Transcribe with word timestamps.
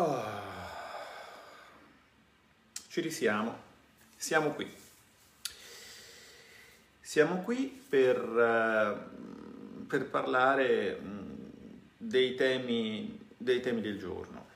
Oh. 0.00 0.24
Ci 2.88 3.02
risiamo, 3.02 3.54
siamo 4.16 4.52
qui. 4.52 4.66
Siamo 7.02 7.42
qui 7.42 7.84
per, 7.86 8.18
uh, 8.18 9.86
per 9.86 10.06
parlare 10.06 10.98
dei, 11.98 12.34
temi, 12.34 13.26
dei, 13.36 13.60
temi, 13.60 13.82
del 13.82 13.98
giorno, 13.98 14.46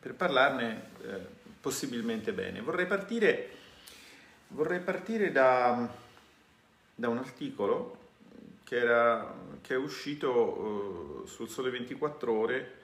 per 0.00 0.14
parlarne 0.14 0.88
uh, 1.02 1.26
possibilmente 1.60 2.32
bene. 2.32 2.62
Vorrei 2.62 2.86
partire, 2.86 3.50
vorrei 4.48 4.80
partire 4.80 5.30
da, 5.30 5.92
da, 6.94 7.08
un 7.10 7.18
articolo 7.18 7.98
che, 8.64 8.78
era, 8.78 9.34
che 9.60 9.74
è 9.74 9.76
uscito 9.76 10.32
uh, 10.32 11.26
sul 11.26 11.50
Sole 11.50 11.68
24 11.68 12.32
Ore 12.32 12.78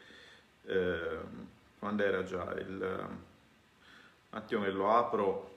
quando 1.87 2.03
era 2.03 2.25
già 2.25 2.53
il... 2.55 3.09
un 4.31 4.39
attimo 4.39 4.65
che 4.65 4.71
lo 4.71 4.93
apro. 4.93 5.55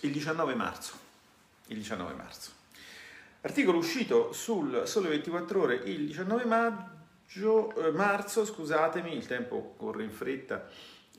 Il 0.00 0.10
19 0.10 0.54
marzo 0.56 0.98
il 1.66 1.76
19 1.76 2.14
marzo. 2.14 2.50
Articolo 3.42 3.78
uscito 3.78 4.32
sul 4.32 4.82
Sole 4.86 5.10
24 5.10 5.60
Ore 5.60 5.74
il 5.76 6.06
19 6.06 6.44
maggio, 6.44 7.72
eh, 7.76 7.92
marzo 7.92 8.44
scusatemi 8.44 9.14
il 9.14 9.26
tempo 9.26 9.74
corre 9.76 10.02
in 10.02 10.10
fretta 10.10 10.68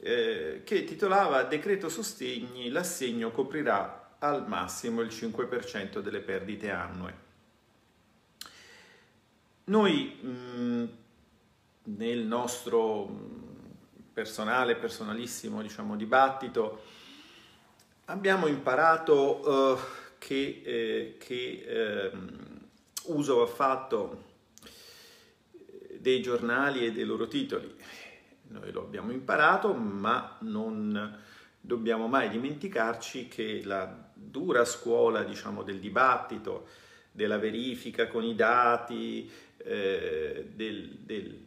eh, 0.04 0.62
che 0.64 0.84
titolava 0.84 1.44
Decreto 1.44 1.88
sostegni, 1.88 2.70
l'assegno 2.70 3.32
coprirà 3.32 4.16
al 4.20 4.48
massimo 4.48 5.02
il 5.02 5.10
5% 5.10 6.00
delle 6.00 6.22
perdite 6.22 6.72
annue. 6.72 7.30
Noi 9.66 10.20
mh, 10.22 10.84
nel 11.84 12.20
nostro 12.26 13.40
personale, 14.12 14.76
personalissimo 14.76 15.62
diciamo, 15.62 15.96
dibattito 15.96 16.84
abbiamo 18.06 18.48
imparato 18.48 19.50
uh, 19.50 19.80
che, 20.18 20.62
eh, 20.66 21.16
che 21.18 21.64
eh, 21.66 22.12
uso 23.06 23.38
va 23.38 23.48
fatto 23.48 24.30
dei 25.98 26.22
giornali 26.22 26.86
e 26.86 26.92
dei 26.92 27.06
loro 27.06 27.28
titoli 27.28 27.76
noi 28.52 28.72
lo 28.72 28.82
abbiamo 28.82 29.12
imparato, 29.12 29.74
ma 29.74 30.38
non 30.42 31.20
dobbiamo 31.60 32.08
mai 32.08 32.30
dimenticarci 32.30 33.28
che 33.28 33.62
la 33.64 34.10
dura 34.14 34.66
scuola 34.66 35.24
diciamo, 35.24 35.64
del 35.64 35.80
dibattito, 35.80 36.68
della 37.12 37.38
verifica 37.38 38.08
con 38.08 38.24
i 38.24 38.36
dati, 38.36 39.30
eh, 39.58 40.50
del, 40.54 40.90
del, 41.00 41.46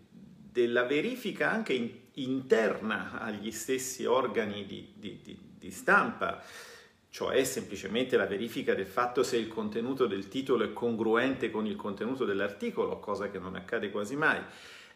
della 0.50 0.84
verifica 0.84 1.50
anche 1.50 1.72
in, 1.72 1.90
interna 2.14 3.20
agli 3.20 3.50
stessi 3.50 4.04
organi 4.04 4.66
di, 4.66 4.92
di, 4.94 5.20
di, 5.22 5.38
di 5.58 5.70
stampa, 5.70 6.42
cioè 7.08 7.42
semplicemente 7.44 8.16
la 8.16 8.26
verifica 8.26 8.74
del 8.74 8.86
fatto 8.86 9.22
se 9.22 9.36
il 9.36 9.48
contenuto 9.48 10.06
del 10.06 10.28
titolo 10.28 10.64
è 10.64 10.72
congruente 10.72 11.50
con 11.50 11.66
il 11.66 11.76
contenuto 11.76 12.24
dell'articolo, 12.24 12.98
cosa 12.98 13.30
che 13.30 13.38
non 13.38 13.56
accade 13.56 13.90
quasi 13.90 14.16
mai 14.16 14.40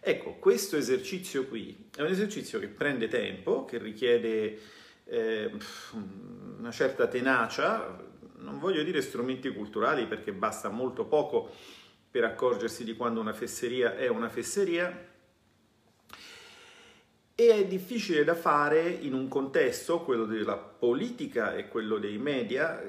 Ecco, 0.08 0.36
questo 0.36 0.78
esercizio 0.78 1.44
qui 1.44 1.90
è 1.94 2.00
un 2.00 2.06
esercizio 2.06 2.58
che 2.58 2.68
prende 2.68 3.08
tempo, 3.08 3.66
che 3.66 3.76
richiede 3.76 4.58
eh, 5.04 5.50
una 6.56 6.70
certa 6.70 7.06
tenacia, 7.06 8.02
non 8.38 8.58
voglio 8.58 8.82
dire 8.84 9.02
strumenti 9.02 9.52
culturali 9.52 10.06
perché 10.06 10.32
basta 10.32 10.70
molto 10.70 11.04
poco 11.04 11.50
per 12.10 12.24
accorgersi 12.24 12.84
di 12.84 12.96
quando 12.96 13.20
una 13.20 13.34
fesseria 13.34 13.96
è 13.96 14.08
una 14.08 14.30
fesseria, 14.30 15.08
e 17.34 17.52
è 17.52 17.66
difficile 17.66 18.24
da 18.24 18.34
fare 18.34 18.88
in 18.88 19.12
un 19.12 19.28
contesto, 19.28 20.00
quello 20.00 20.24
della 20.24 20.56
politica 20.56 21.54
e 21.54 21.68
quello 21.68 21.98
dei 21.98 22.16
media, 22.16 22.82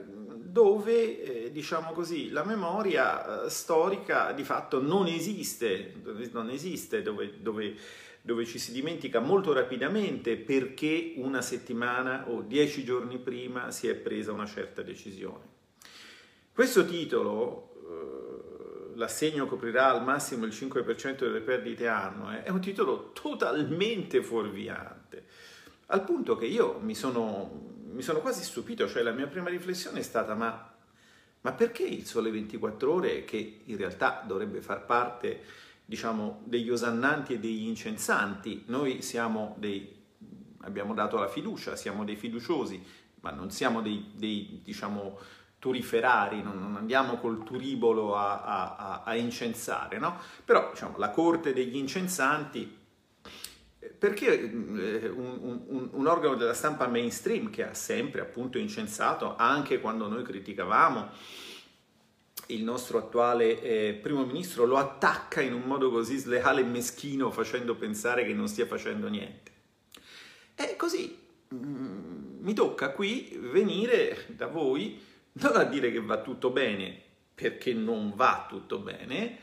dove, 0.51 1.45
eh, 1.45 1.51
diciamo 1.51 1.91
così, 1.91 2.29
la 2.29 2.43
memoria 2.43 3.45
eh, 3.45 3.49
storica 3.49 4.31
di 4.31 4.43
fatto 4.43 4.81
non 4.81 5.07
esiste, 5.07 5.93
non 6.31 6.49
esiste 6.49 7.01
dove, 7.01 7.41
dove, 7.41 7.75
dove, 8.21 8.45
ci 8.45 8.59
si 8.59 8.71
dimentica 8.71 9.19
molto 9.19 9.53
rapidamente 9.53 10.37
perché 10.37 11.13
una 11.17 11.41
settimana 11.41 12.29
o 12.29 12.41
dieci 12.41 12.83
giorni 12.83 13.17
prima 13.17 13.71
si 13.71 13.87
è 13.87 13.95
presa 13.95 14.31
una 14.31 14.45
certa 14.45 14.81
decisione. 14.81 15.57
Questo 16.51 16.85
titolo, 16.85 17.73
eh, 17.87 18.97
l'assegno 18.97 19.45
coprirà 19.45 19.91
al 19.91 20.03
massimo 20.03 20.45
il 20.45 20.51
5% 20.51 21.19
delle 21.19 21.41
perdite 21.41 21.87
annue, 21.87 22.43
è 22.43 22.49
un 22.49 22.59
titolo 22.59 23.11
totalmente 23.13 24.21
fuorviante, 24.21 25.25
al 25.87 26.03
punto 26.03 26.35
che 26.35 26.45
io 26.45 26.79
mi 26.81 26.95
sono 26.95 27.68
mi 27.99 28.05
sono 28.05 28.21
quasi 28.21 28.43
stupito, 28.43 28.87
cioè 28.87 29.03
la 29.03 29.11
mia 29.11 29.27
prima 29.27 29.49
riflessione 29.49 29.99
è 29.99 30.03
stata 30.03 30.33
ma, 30.33 30.71
ma 31.41 31.51
perché 31.51 31.83
il 31.83 32.05
Sole 32.05 32.31
24 32.31 32.93
Ore, 32.93 33.25
che 33.25 33.59
in 33.65 33.75
realtà 33.75 34.23
dovrebbe 34.25 34.61
far 34.61 34.85
parte 34.85 35.43
diciamo, 35.83 36.39
degli 36.45 36.69
osannanti 36.69 37.33
e 37.33 37.39
degli 37.39 37.67
incensanti, 37.67 38.63
noi 38.67 39.01
siamo 39.01 39.53
dei, 39.59 39.93
abbiamo 40.59 40.93
dato 40.93 41.17
la 41.17 41.27
fiducia, 41.27 41.75
siamo 41.75 42.05
dei 42.05 42.15
fiduciosi, 42.15 42.81
ma 43.19 43.31
non 43.31 43.51
siamo 43.51 43.81
dei, 43.81 44.11
dei 44.15 44.61
diciamo, 44.63 45.19
turiferari, 45.59 46.41
non, 46.41 46.57
non, 46.57 46.77
andiamo 46.77 47.17
col 47.17 47.43
turibolo 47.43 48.15
a, 48.15 48.43
a, 48.77 49.03
a 49.03 49.15
incensare, 49.17 49.99
no? 49.99 50.17
Però 50.45 50.69
diciamo, 50.71 50.97
la 50.97 51.09
corte 51.09 51.51
degli 51.51 51.75
incensanti 51.75 52.77
perché 53.99 54.39
eh, 54.39 55.09
un, 55.09 55.61
un, 55.67 55.89
un, 55.91 56.07
organo 56.07 56.35
della 56.35 56.53
stampa 56.53 56.87
mainstream 56.87 57.49
che 57.49 57.67
ha 57.67 57.73
sempre 57.73 58.21
appunto 58.21 58.57
incensato, 58.57 59.35
anche 59.35 59.81
quando 59.81 60.07
noi 60.07 60.23
criticavamo 60.23 61.09
il 62.47 62.63
nostro 62.63 62.97
attuale 62.97 63.61
eh, 63.61 63.93
primo 64.01 64.25
ministro, 64.25 64.65
lo 64.65 64.77
attacca 64.77 65.41
in 65.41 65.53
un 65.53 65.63
modo 65.63 65.91
così 65.91 66.17
sleale 66.17 66.61
e 66.61 66.63
meschino 66.63 67.29
facendo 67.29 67.75
pensare 67.75 68.25
che 68.25 68.33
non 68.33 68.47
stia 68.47 68.65
facendo 68.65 69.09
niente. 69.09 69.51
E 70.55 70.77
così 70.77 71.17
mm, 71.53 72.39
mi 72.39 72.53
tocca 72.53 72.91
qui 72.91 73.37
venire 73.37 74.25
da 74.27 74.47
voi 74.47 74.99
non 75.33 75.57
a 75.57 75.63
dire 75.63 75.91
che 75.91 76.01
va 76.01 76.21
tutto 76.21 76.49
bene, 76.51 77.01
perché 77.35 77.73
non 77.73 78.13
va 78.15 78.45
tutto 78.49 78.79
bene, 78.79 79.39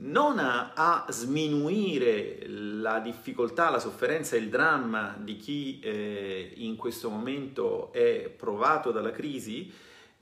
non 0.00 0.38
a, 0.38 0.72
a, 0.74 1.06
sminuire 1.10 2.46
la 2.46 3.00
difficoltà, 3.00 3.70
la 3.70 3.78
sofferenza 3.78 4.36
il 4.36 4.48
dramma 4.48 5.16
di 5.18 5.36
chi 5.36 5.80
eh, 5.80 6.52
in 6.56 6.76
questo 6.76 7.10
momento 7.10 7.92
è 7.92 8.32
provato 8.34 8.92
dalla 8.92 9.10
crisi, 9.10 9.70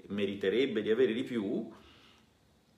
meriterebbe 0.06 0.82
di 0.82 0.90
avere 0.90 1.12
di 1.12 1.22
più, 1.22 1.70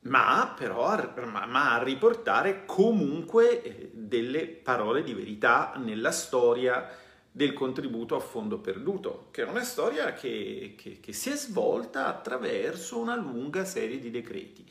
ma 0.03 0.55
però 0.57 0.87
a, 0.87 1.13
ma 1.47 1.75
a 1.75 1.83
riportare 1.83 2.65
comunque 2.67 3.63
eh, 3.63 3.91
delle 3.93 4.47
parole 4.47 5.03
di 5.03 5.15
verità 5.15 5.75
nella 5.77 6.11
storia 6.11 6.87
del 7.33 7.53
contributo 7.55 8.17
a 8.17 8.21
fondo 8.21 8.59
perduto, 8.59 9.29
che 9.31 9.43
è 9.43 9.49
una 9.49 9.63
storia 9.63 10.13
che, 10.13 10.75
che, 10.77 10.99
che 11.01 11.13
si 11.13 11.31
è 11.31 11.37
svolta 11.37 12.09
attraverso 12.09 12.99
una 12.99 13.17
lunga 13.17 13.65
serie 13.65 13.99
di 13.99 14.11
decreti 14.11 14.67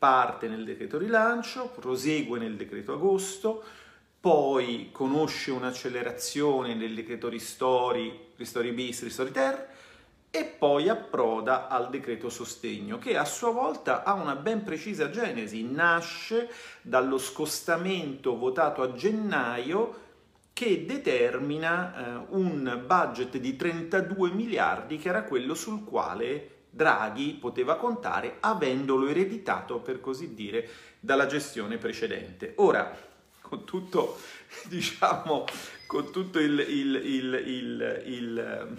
parte 0.00 0.48
nel 0.48 0.64
decreto 0.64 0.96
rilancio, 0.96 1.68
prosegue 1.78 2.38
nel 2.38 2.56
decreto 2.56 2.94
agosto, 2.94 3.62
poi 4.18 4.88
conosce 4.92 5.50
un'accelerazione 5.50 6.74
nel 6.74 6.94
decreto 6.94 7.28
ristori, 7.28 8.28
ristori 8.36 8.72
bis, 8.72 9.02
ristori 9.02 9.30
ter 9.30 9.68
e 10.30 10.44
poi 10.44 10.88
approda 10.88 11.68
al 11.68 11.90
decreto 11.90 12.30
sostegno 12.30 12.96
che 12.96 13.18
a 13.18 13.26
sua 13.26 13.50
volta 13.50 14.02
ha 14.02 14.14
una 14.14 14.36
ben 14.36 14.64
precisa 14.64 15.10
genesi, 15.10 15.64
nasce 15.64 16.48
dallo 16.80 17.18
scostamento 17.18 18.38
votato 18.38 18.80
a 18.80 18.94
gennaio 18.94 20.08
che 20.54 20.86
determina 20.86 21.94
eh, 21.94 22.26
un 22.30 22.84
budget 22.86 23.36
di 23.36 23.54
32 23.54 24.30
miliardi 24.30 24.96
che 24.96 25.10
era 25.10 25.24
quello 25.24 25.52
sul 25.52 25.84
quale 25.84 26.59
Draghi 26.70 27.34
poteva 27.34 27.76
contare 27.76 28.36
avendolo 28.40 29.08
ereditato, 29.08 29.78
per 29.78 30.00
così 30.00 30.34
dire, 30.34 30.68
dalla 31.00 31.26
gestione 31.26 31.76
precedente. 31.76 32.52
Ora, 32.56 32.96
con 33.40 33.64
tutto, 33.64 34.18
diciamo, 34.68 35.44
con 35.86 36.12
tutto 36.12 36.38
il, 36.38 36.58
il, 36.60 36.94
il, 37.04 38.02
il 38.06 38.76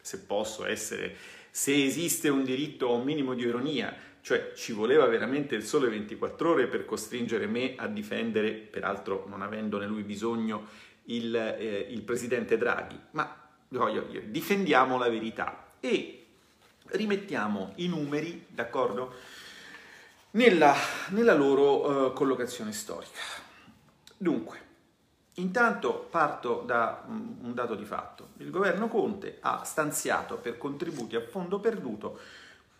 se 0.00 0.20
posso 0.20 0.64
essere, 0.64 1.14
se 1.50 1.84
esiste 1.84 2.30
un 2.30 2.42
diritto 2.42 2.88
a 2.88 2.92
un 2.92 3.04
minimo 3.04 3.34
di 3.34 3.42
ironia, 3.42 3.94
cioè 4.22 4.52
ci 4.54 4.72
voleva 4.72 5.06
veramente 5.06 5.54
il 5.54 5.64
sole 5.64 5.88
24 5.90 6.50
ore 6.50 6.66
per 6.66 6.86
costringere 6.86 7.46
me 7.46 7.74
a 7.76 7.86
difendere, 7.86 8.52
peraltro 8.52 9.26
non 9.28 9.42
avendone 9.42 9.86
lui 9.86 10.02
bisogno, 10.02 10.66
il, 11.04 11.34
eh, 11.34 11.86
il 11.90 12.02
presidente 12.02 12.56
Draghi, 12.56 12.98
ma 13.10 13.48
difendiamo 13.68 14.96
la 14.96 15.10
verità 15.10 15.72
e 15.80 16.17
rimettiamo 16.90 17.72
i 17.76 17.88
numeri, 17.88 18.46
d'accordo, 18.48 19.14
nella, 20.32 20.74
nella 21.08 21.34
loro 21.34 22.06
uh, 22.06 22.12
collocazione 22.12 22.72
storica. 22.72 23.20
Dunque, 24.16 24.60
intanto 25.34 26.06
parto 26.10 26.62
da 26.66 27.04
un 27.06 27.54
dato 27.54 27.74
di 27.74 27.84
fatto. 27.84 28.30
Il 28.38 28.50
governo 28.50 28.88
Conte 28.88 29.38
ha 29.40 29.64
stanziato 29.64 30.36
per 30.36 30.58
contributi 30.58 31.16
a 31.16 31.20
fondo 31.20 31.60
perduto 31.60 32.18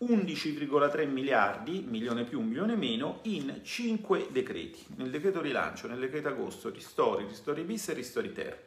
11,3 0.01 1.09
miliardi, 1.09 1.83
milione 1.85 2.23
più, 2.23 2.39
milione 2.41 2.75
meno, 2.75 3.19
in 3.23 3.59
5 3.63 4.27
decreti. 4.31 4.85
Nel 4.95 5.09
decreto 5.09 5.41
rilancio, 5.41 5.87
nel 5.87 5.99
decreto 5.99 6.29
agosto, 6.29 6.69
ristori, 6.69 7.25
ristori 7.25 7.63
bis 7.63 7.89
e 7.89 7.93
ristori 7.93 8.31
ter. 8.31 8.63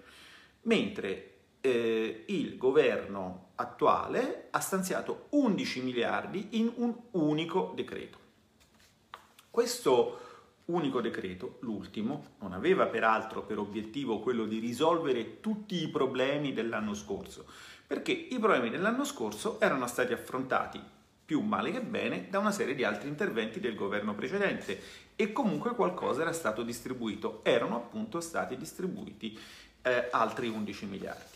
Mentre 0.62 1.31
eh, 1.62 2.25
il 2.26 2.59
governo 2.59 3.53
attuale 3.55 4.49
ha 4.50 4.61
stanziato 4.61 5.26
11 5.31 5.82
miliardi 5.82 6.49
in 6.53 6.70
un 6.76 6.94
unico 7.12 7.73
decreto. 7.75 8.19
Questo 9.49 10.19
unico 10.67 11.00
decreto, 11.00 11.59
l'ultimo, 11.61 12.35
non 12.41 12.53
aveva 12.53 12.87
peraltro 12.87 13.43
per 13.43 13.59
obiettivo 13.59 14.20
quello 14.20 14.44
di 14.44 14.59
risolvere 14.59 15.41
tutti 15.41 15.82
i 15.82 15.88
problemi 15.88 16.53
dell'anno 16.53 16.94
scorso, 16.94 17.47
perché 17.87 18.12
i 18.12 18.38
problemi 18.38 18.70
dell'anno 18.70 19.05
scorso 19.05 19.61
erano 19.61 19.87
stati 19.87 20.12
affrontati 20.12 20.81
più 21.25 21.41
male 21.41 21.70
che 21.70 21.81
bene 21.81 22.26
da 22.29 22.38
una 22.38 22.50
serie 22.50 22.75
di 22.75 22.85
altri 22.85 23.08
interventi 23.08 23.61
del 23.61 23.75
governo 23.75 24.15
precedente 24.15 24.81
e 25.15 25.32
comunque 25.32 25.75
qualcosa 25.75 26.23
era 26.23 26.32
stato 26.32 26.62
distribuito, 26.62 27.41
erano 27.44 27.76
appunto 27.76 28.20
stati 28.20 28.56
distribuiti 28.56 29.38
eh, 29.82 30.08
altri 30.11 30.49
11 30.49 30.87
miliardi. 30.87 31.31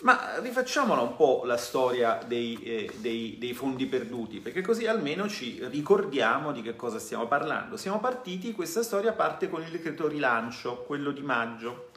Ma 0.00 0.38
rifacciamola 0.40 1.00
un 1.00 1.16
po' 1.16 1.42
la 1.46 1.56
storia 1.56 2.20
dei, 2.26 2.62
eh, 2.62 2.92
dei, 2.98 3.36
dei, 3.38 3.54
fondi 3.54 3.86
perduti, 3.86 4.40
perché 4.40 4.60
così 4.60 4.86
almeno 4.86 5.26
ci 5.26 5.58
ricordiamo 5.68 6.52
di 6.52 6.60
che 6.60 6.76
cosa 6.76 6.98
stiamo 6.98 7.26
parlando. 7.26 7.78
Siamo 7.78 7.98
partiti, 7.98 8.52
questa 8.52 8.82
storia 8.82 9.12
parte 9.12 9.48
con 9.48 9.62
il 9.62 9.70
decreto 9.70 10.06
rilancio, 10.06 10.82
quello 10.82 11.12
di 11.12 11.22
maggio. 11.22 11.92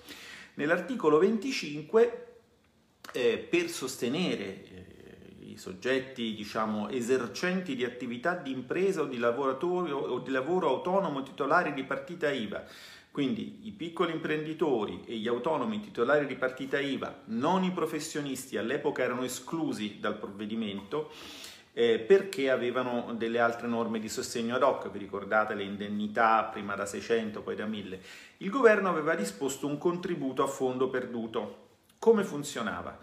Nell'articolo 0.54 1.18
25, 1.18 2.28
eh, 3.12 3.38
per 3.38 3.69
sostenere 3.69 4.45
eh, 4.45 4.86
i 5.42 5.57
soggetti, 5.57 6.34
diciamo, 6.36 6.88
esercenti 6.88 7.75
di 7.75 7.84
attività 7.84 8.34
di 8.34 8.52
impresa 8.52 9.02
o 9.02 9.06
di 9.06 9.22
o 9.22 10.19
di 10.19 10.31
lavoro 10.31 10.69
autonomo 10.69 11.22
titolari 11.22 11.74
di 11.74 11.84
partita 11.84 12.31
IVA, 12.31 12.63
quindi 13.12 13.62
i 13.64 13.72
piccoli 13.72 14.12
imprenditori 14.12 15.04
e 15.06 15.16
gli 15.16 15.28
autonomi 15.28 15.80
titolari 15.80 16.26
di 16.26 16.36
partita 16.36 16.80
IVA, 16.80 17.24
non 17.26 17.64
i 17.64 17.72
professionisti, 17.72 18.58
all'epoca 18.58 19.04
erano 19.04 19.24
esclusi 19.24 19.98
dal 20.00 20.18
provvedimento 20.18 21.12
eh, 21.74 22.00
perché 22.00 22.50
avevano 22.50 23.14
delle 23.16 23.40
altre 23.40 23.68
norme 23.68 24.00
di 24.00 24.10
sostegno 24.10 24.56
ad 24.56 24.64
hoc, 24.64 24.90
vi 24.92 25.00
ricordate 25.00 25.54
le 25.54 25.64
indennità 25.64 26.44
prima 26.44 26.76
da 26.76 26.86
600, 26.86 27.42
poi 27.42 27.56
da 27.56 27.66
1000. 27.66 28.02
Il 28.38 28.50
governo 28.50 28.90
aveva 28.90 29.16
disposto 29.16 29.66
un 29.66 29.78
contributo 29.78 30.44
a 30.44 30.48
fondo 30.48 30.90
perduto. 30.90 31.68
Come 31.98 32.24
funzionava? 32.24 32.98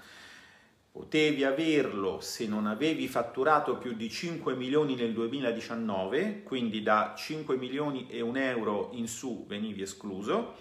Potevi 0.97 1.45
averlo 1.45 2.21
se 2.21 2.47
non 2.47 2.67
avevi 2.67 3.07
fatturato 3.07 3.77
più 3.77 3.93
di 3.93 4.09
5 4.09 4.55
milioni 4.55 4.95
nel 4.95 5.13
2019, 5.13 6.43
quindi 6.43 6.83
da 6.83 7.13
5 7.15 7.55
milioni 7.59 8.07
e 8.09 8.23
un 8.23 8.39
euro 8.39 8.89
in 8.95 9.07
su 9.07 9.45
venivi 9.47 9.83
escluso, 9.83 10.55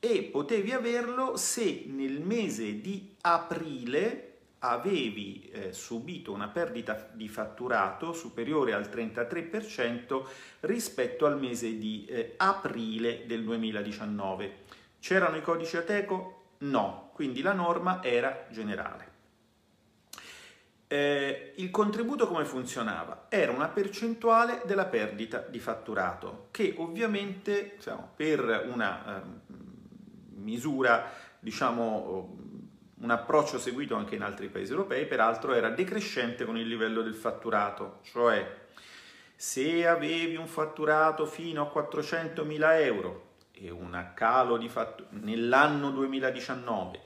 e 0.00 0.22
potevi 0.22 0.72
averlo 0.72 1.36
se 1.36 1.84
nel 1.88 2.22
mese 2.22 2.80
di 2.80 3.14
aprile 3.20 4.38
avevi 4.60 5.50
eh, 5.52 5.74
subito 5.74 6.32
una 6.32 6.48
perdita 6.48 7.10
di 7.12 7.28
fatturato 7.28 8.14
superiore 8.14 8.72
al 8.72 8.88
33% 8.88 10.22
rispetto 10.60 11.26
al 11.26 11.38
mese 11.38 11.76
di 11.76 12.06
eh, 12.06 12.32
aprile 12.38 13.26
del 13.26 13.44
2019. 13.44 14.54
C'erano 15.00 15.36
i 15.36 15.42
codici 15.42 15.76
Ateco? 15.76 16.44
No, 16.60 17.10
quindi 17.12 17.42
la 17.42 17.52
norma 17.52 18.02
era 18.02 18.46
generale. 18.50 19.09
Eh, 20.92 21.52
il 21.58 21.70
contributo 21.70 22.26
come 22.26 22.44
funzionava? 22.44 23.26
Era 23.28 23.52
una 23.52 23.68
percentuale 23.68 24.62
della 24.64 24.86
perdita 24.86 25.38
di 25.38 25.60
fatturato 25.60 26.48
che 26.50 26.74
ovviamente 26.78 27.74
diciamo, 27.76 28.10
per 28.16 28.66
una 28.68 29.22
eh, 29.22 29.22
misura, 30.34 31.08
diciamo, 31.38 32.36
un 32.96 33.08
approccio 33.10 33.60
seguito 33.60 33.94
anche 33.94 34.16
in 34.16 34.22
altri 34.22 34.48
paesi 34.48 34.72
europei, 34.72 35.06
peraltro 35.06 35.54
era 35.54 35.70
decrescente 35.70 36.44
con 36.44 36.56
il 36.58 36.66
livello 36.66 37.02
del 37.02 37.14
fatturato, 37.14 38.00
cioè 38.02 38.66
se 39.36 39.86
avevi 39.86 40.34
un 40.34 40.48
fatturato 40.48 41.24
fino 41.24 41.62
a 41.62 41.72
400.000 41.72 42.82
euro 42.82 43.34
e 43.52 43.70
un 43.70 44.10
calo 44.14 44.56
di 44.56 44.68
fatturato 44.68 45.14
nell'anno 45.20 45.92
2019 45.92 47.00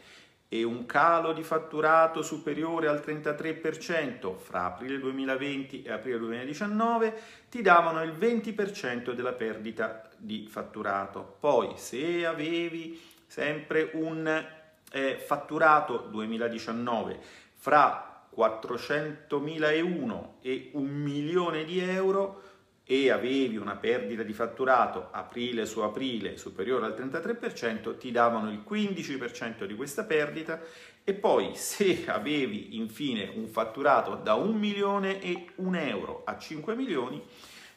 e 0.55 0.63
un 0.63 0.87
calo 0.87 1.33
di 1.33 1.43
fatturato 1.43 2.23
superiore 2.23 2.87
al 2.87 3.03
33% 3.05 4.37
fra 4.37 4.67
aprile 4.67 5.01
2020 5.01 5.83
e 5.83 5.91
aprile 5.91 6.19
2019 6.19 7.13
ti 7.51 7.61
davano 7.61 8.05
il 8.05 8.13
20% 8.13 9.15
della 9.15 9.33
perdita 9.33 10.09
di 10.17 10.47
fatturato. 10.49 11.39
Poi 11.41 11.73
se 11.75 12.25
avevi 12.25 13.03
sempre 13.27 13.91
un 13.95 14.47
eh, 14.93 15.17
fatturato 15.17 16.07
2019 16.09 17.19
fra 17.57 18.29
400.001 18.33 20.25
e 20.41 20.71
un 20.75 20.87
milione 20.87 21.65
di 21.65 21.81
euro, 21.81 22.54
e 22.87 23.11
avevi 23.11 23.57
una 23.57 23.77
perdita 23.77 24.23
di 24.23 24.35
fatturato 24.35 25.09
aprile 25.11 25.65
su 25.65 25.81
aprile 25.81 26.37
superiore 26.37 26.87
al 26.87 26.95
33%, 26.95 27.97
ti 27.97 28.11
davano 28.11 28.51
il 28.51 28.63
15% 28.69 29.65
di 29.65 29.75
questa 29.75 30.05
perdita 30.05 30.61
e 31.03 31.15
poi 31.15 31.55
se 31.55 32.05
avevi 32.07 32.77
infine 32.77 33.31
un 33.35 33.49
fatturato 33.49 34.17
da 34.17 34.35
1 34.35 34.57
milione 34.57 35.21
e 35.23 35.49
1 35.57 35.79
euro 35.79 36.23
a 36.25 36.37
5 36.37 36.75
milioni, 36.75 37.23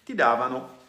ti 0.03 0.13
davano 0.13 0.85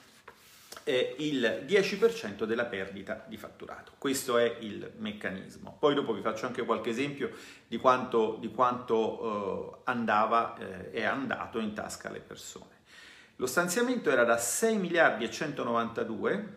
eh, 0.82 1.15
il 1.19 1.65
10% 1.67 2.44
della 2.44 2.65
perdita 2.65 3.25
di 3.29 3.37
fatturato. 3.37 3.93
Questo 3.99 4.38
è 4.38 4.56
il 4.61 4.93
meccanismo. 4.97 5.76
Poi 5.79 5.94
dopo 5.94 6.12
vi 6.12 6.23
faccio 6.23 6.47
anche 6.47 6.65
qualche 6.65 6.91
esempio 6.91 7.31
di 7.67 7.77
quanto, 7.77 8.37
di 8.41 8.51
quanto 8.51 9.77
eh, 9.77 9.81
andava, 9.84 10.56
eh, 10.56 10.91
è 10.91 11.05
andato 11.05 11.58
in 11.58 11.75
tasca 11.75 12.08
alle 12.08 12.20
persone. 12.20 12.78
Lo 13.41 13.47
stanziamento 13.47 14.11
era 14.11 14.25
da 14.25 14.37
6 14.37 14.79
miliardi 14.79 15.23
e 15.23 15.31
192 15.31 16.57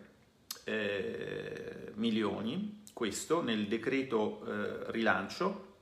eh, 0.64 1.92
milioni, 1.94 2.82
questo 2.92 3.40
nel 3.40 3.68
decreto 3.68 4.44
eh, 4.44 4.90
rilancio, 4.90 5.74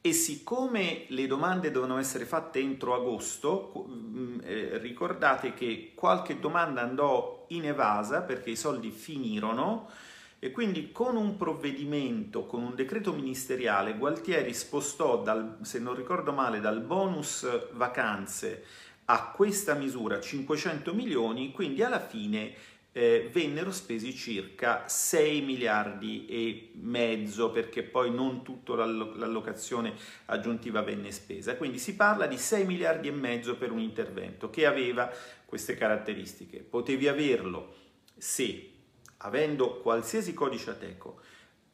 e 0.00 0.12
siccome 0.12 1.06
le 1.08 1.26
domande 1.26 1.72
dovevano 1.72 1.98
essere 1.98 2.24
fatte 2.24 2.60
entro 2.60 2.94
agosto, 2.94 3.88
mm, 3.88 4.38
eh, 4.44 4.78
ricordate 4.78 5.54
che 5.54 5.90
qualche 5.96 6.38
domanda 6.38 6.82
andò 6.82 7.46
in 7.48 7.64
evasa 7.64 8.22
perché 8.22 8.50
i 8.50 8.56
soldi 8.56 8.92
finirono 8.92 9.90
e 10.38 10.52
quindi 10.52 10.92
con 10.92 11.16
un 11.16 11.36
provvedimento, 11.36 12.46
con 12.46 12.62
un 12.62 12.76
decreto 12.76 13.12
ministeriale, 13.12 13.96
Gualtieri 13.96 14.54
spostò, 14.54 15.20
dal, 15.20 15.58
se 15.62 15.80
non 15.80 15.96
ricordo 15.96 16.30
male, 16.30 16.60
dal 16.60 16.80
bonus 16.80 17.72
vacanze 17.72 18.84
a 19.06 19.30
questa 19.30 19.74
misura 19.74 20.20
500 20.20 20.94
milioni, 20.94 21.52
quindi 21.52 21.82
alla 21.82 22.00
fine 22.00 22.54
eh, 22.96 23.28
vennero 23.30 23.72
spesi 23.72 24.14
circa 24.14 24.88
6 24.88 25.42
miliardi 25.42 26.24
e 26.26 26.70
mezzo 26.80 27.50
perché 27.50 27.82
poi 27.82 28.10
non 28.10 28.42
tutta 28.42 28.74
l'allocazione 28.74 29.94
aggiuntiva 30.26 30.80
venne 30.80 31.12
spesa. 31.12 31.56
Quindi 31.56 31.78
si 31.78 31.94
parla 31.94 32.26
di 32.26 32.38
6 32.38 32.64
miliardi 32.64 33.08
e 33.08 33.12
mezzo 33.12 33.56
per 33.56 33.70
un 33.70 33.80
intervento 33.80 34.48
che 34.48 34.64
aveva 34.64 35.12
queste 35.44 35.74
caratteristiche. 35.74 36.60
Potevi 36.60 37.06
averlo 37.06 37.74
se, 38.16 38.72
avendo 39.18 39.80
qualsiasi 39.80 40.32
codice 40.32 40.70
Ateco, 40.70 41.20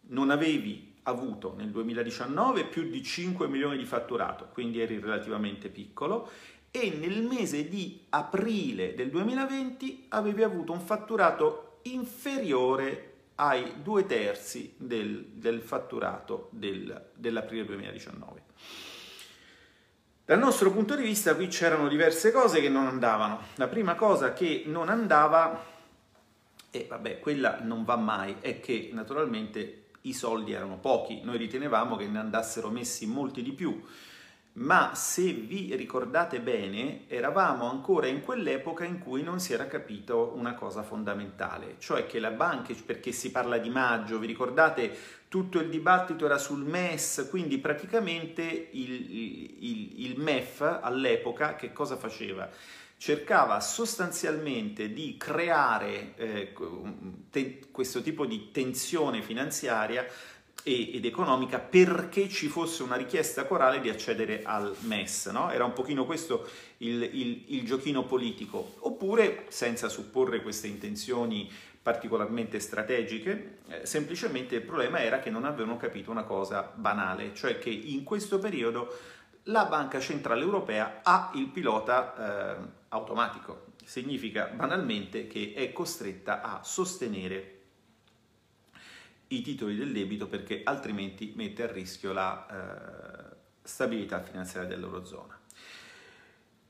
non 0.08 0.30
avevi 0.30 0.90
avuto 1.04 1.54
nel 1.56 1.70
2019 1.70 2.64
più 2.66 2.88
di 2.88 3.02
5 3.02 3.48
milioni 3.48 3.76
di 3.76 3.84
fatturato, 3.84 4.48
quindi 4.52 4.80
eri 4.80 4.98
relativamente 4.98 5.68
piccolo, 5.68 6.28
e 6.74 6.90
nel 6.98 7.22
mese 7.22 7.68
di 7.68 8.00
aprile 8.08 8.94
del 8.94 9.10
2020 9.10 10.06
avevi 10.08 10.42
avuto 10.42 10.72
un 10.72 10.80
fatturato 10.80 11.80
inferiore 11.82 13.10
ai 13.34 13.82
due 13.82 14.06
terzi 14.06 14.74
del, 14.78 15.26
del 15.34 15.60
fatturato 15.60 16.48
del, 16.50 17.10
dell'aprile 17.14 17.66
2019. 17.66 18.42
Dal 20.24 20.38
nostro 20.38 20.72
punto 20.72 20.96
di 20.96 21.02
vista 21.02 21.34
qui 21.34 21.48
c'erano 21.48 21.88
diverse 21.88 22.32
cose 22.32 22.62
che 22.62 22.70
non 22.70 22.86
andavano. 22.86 23.42
La 23.56 23.68
prima 23.68 23.94
cosa 23.94 24.32
che 24.32 24.62
non 24.64 24.88
andava, 24.88 25.62
e 26.70 26.86
vabbè 26.88 27.20
quella 27.20 27.58
non 27.60 27.84
va 27.84 27.96
mai, 27.96 28.36
è 28.40 28.60
che 28.60 28.88
naturalmente 28.94 29.88
i 30.02 30.14
soldi 30.14 30.52
erano 30.52 30.78
pochi, 30.78 31.20
noi 31.22 31.36
ritenevamo 31.36 31.96
che 31.96 32.06
ne 32.06 32.18
andassero 32.18 32.70
messi 32.70 33.06
molti 33.06 33.42
di 33.42 33.52
più 33.52 33.78
ma 34.54 34.94
se 34.94 35.32
vi 35.32 35.74
ricordate 35.74 36.40
bene 36.40 37.08
eravamo 37.08 37.70
ancora 37.70 38.06
in 38.06 38.22
quell'epoca 38.22 38.84
in 38.84 38.98
cui 38.98 39.22
non 39.22 39.40
si 39.40 39.54
era 39.54 39.66
capito 39.66 40.32
una 40.36 40.54
cosa 40.54 40.82
fondamentale, 40.82 41.76
cioè 41.78 42.06
che 42.06 42.18
la 42.18 42.30
banca, 42.30 42.74
perché 42.84 43.12
si 43.12 43.30
parla 43.30 43.56
di 43.56 43.70
maggio, 43.70 44.18
vi 44.18 44.26
ricordate 44.26 44.94
tutto 45.28 45.58
il 45.58 45.70
dibattito 45.70 46.26
era 46.26 46.36
sul 46.36 46.64
MES, 46.64 47.28
quindi 47.30 47.56
praticamente 47.58 48.42
il, 48.42 48.90
il, 49.64 50.04
il 50.04 50.20
MEF 50.20 50.80
all'epoca 50.82 51.56
che 51.56 51.72
cosa 51.72 51.96
faceva? 51.96 52.50
cercava 53.02 53.58
sostanzialmente 53.58 54.92
di 54.92 55.16
creare 55.16 56.14
eh, 56.14 56.52
te, 57.30 57.58
questo 57.72 58.00
tipo 58.00 58.26
di 58.26 58.52
tensione 58.52 59.22
finanziaria 59.22 60.06
ed 60.62 61.04
economica 61.04 61.58
perché 61.58 62.28
ci 62.28 62.46
fosse 62.48 62.82
una 62.82 62.96
richiesta 62.96 63.46
corale 63.46 63.80
di 63.80 63.88
accedere 63.88 64.42
al 64.44 64.74
MES. 64.80 65.26
No? 65.26 65.50
Era 65.50 65.64
un 65.64 65.72
pochino 65.72 66.04
questo 66.04 66.48
il, 66.78 67.02
il, 67.02 67.44
il 67.48 67.64
giochino 67.64 68.04
politico. 68.04 68.74
Oppure, 68.80 69.46
senza 69.48 69.88
supporre 69.88 70.42
queste 70.42 70.68
intenzioni 70.68 71.50
particolarmente 71.82 72.60
strategiche, 72.60 73.58
eh, 73.66 73.86
semplicemente 73.86 74.54
il 74.54 74.62
problema 74.62 75.02
era 75.02 75.18
che 75.18 75.30
non 75.30 75.44
avevano 75.44 75.76
capito 75.76 76.12
una 76.12 76.22
cosa 76.22 76.70
banale, 76.72 77.34
cioè 77.34 77.58
che 77.58 77.70
in 77.70 78.04
questo 78.04 78.38
periodo 78.38 78.96
la 79.46 79.64
Banca 79.64 79.98
Centrale 79.98 80.42
Europea 80.42 81.00
ha 81.02 81.32
il 81.34 81.48
pilota 81.48 82.14
eh, 82.14 82.68
automatico. 82.90 83.70
Significa 83.84 84.46
banalmente 84.46 85.26
che 85.26 85.54
è 85.56 85.72
costretta 85.72 86.40
a 86.40 86.62
sostenere 86.62 87.61
i 89.36 89.42
titoli 89.42 89.76
del 89.76 89.92
debito 89.92 90.26
perché 90.26 90.62
altrimenti 90.64 91.32
mette 91.36 91.62
a 91.62 91.72
rischio 91.72 92.12
la 92.12 92.46
eh, 92.46 93.36
stabilità 93.62 94.20
finanziaria 94.20 94.68
dell'Eurozona. 94.68 95.38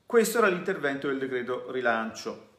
Questo 0.05 0.37
era 0.37 0.47
l'intervento 0.47 1.07
del 1.07 1.17
decreto 1.17 1.71
rilancio. 1.71 2.51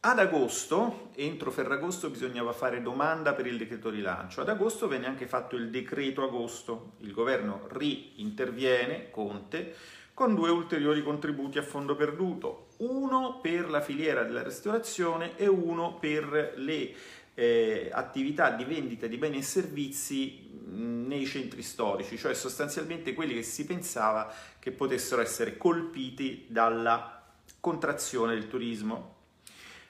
Ad 0.00 0.18
agosto, 0.20 1.10
entro 1.16 1.50
Ferragosto, 1.50 2.08
bisognava 2.08 2.52
fare 2.52 2.80
domanda 2.80 3.34
per 3.34 3.46
il 3.46 3.58
decreto 3.58 3.90
rilancio. 3.90 4.40
Ad 4.40 4.48
agosto 4.48 4.86
venne 4.86 5.06
anche 5.06 5.26
fatto 5.26 5.56
il 5.56 5.70
decreto 5.70 6.22
agosto. 6.22 6.92
Il 7.00 7.12
governo 7.12 7.66
ri-interviene, 7.72 9.10
Conte, 9.10 9.74
con 10.14 10.34
due 10.34 10.50
ulteriori 10.50 11.02
contributi 11.02 11.58
a 11.58 11.62
fondo 11.62 11.96
perduto, 11.96 12.68
uno 12.78 13.40
per 13.40 13.68
la 13.68 13.80
filiera 13.80 14.22
della 14.22 14.42
ristorazione 14.42 15.36
e 15.36 15.46
uno 15.46 15.94
per 15.94 16.54
le 16.56 16.94
eh, 17.38 17.88
attività 17.92 18.50
di 18.50 18.64
vendita 18.64 19.06
di 19.06 19.16
beni 19.16 19.38
e 19.38 19.42
servizi 19.42 20.46
nei 20.70 21.24
centri 21.24 21.62
storici, 21.62 22.18
cioè 22.18 22.34
sostanzialmente 22.34 23.14
quelli 23.14 23.32
che 23.32 23.44
si 23.44 23.64
pensava 23.64 24.34
che 24.58 24.72
potessero 24.72 25.22
essere 25.22 25.56
colpiti 25.56 26.46
dalla 26.48 27.24
contrazione 27.60 28.34
del 28.34 28.48
turismo. 28.48 29.14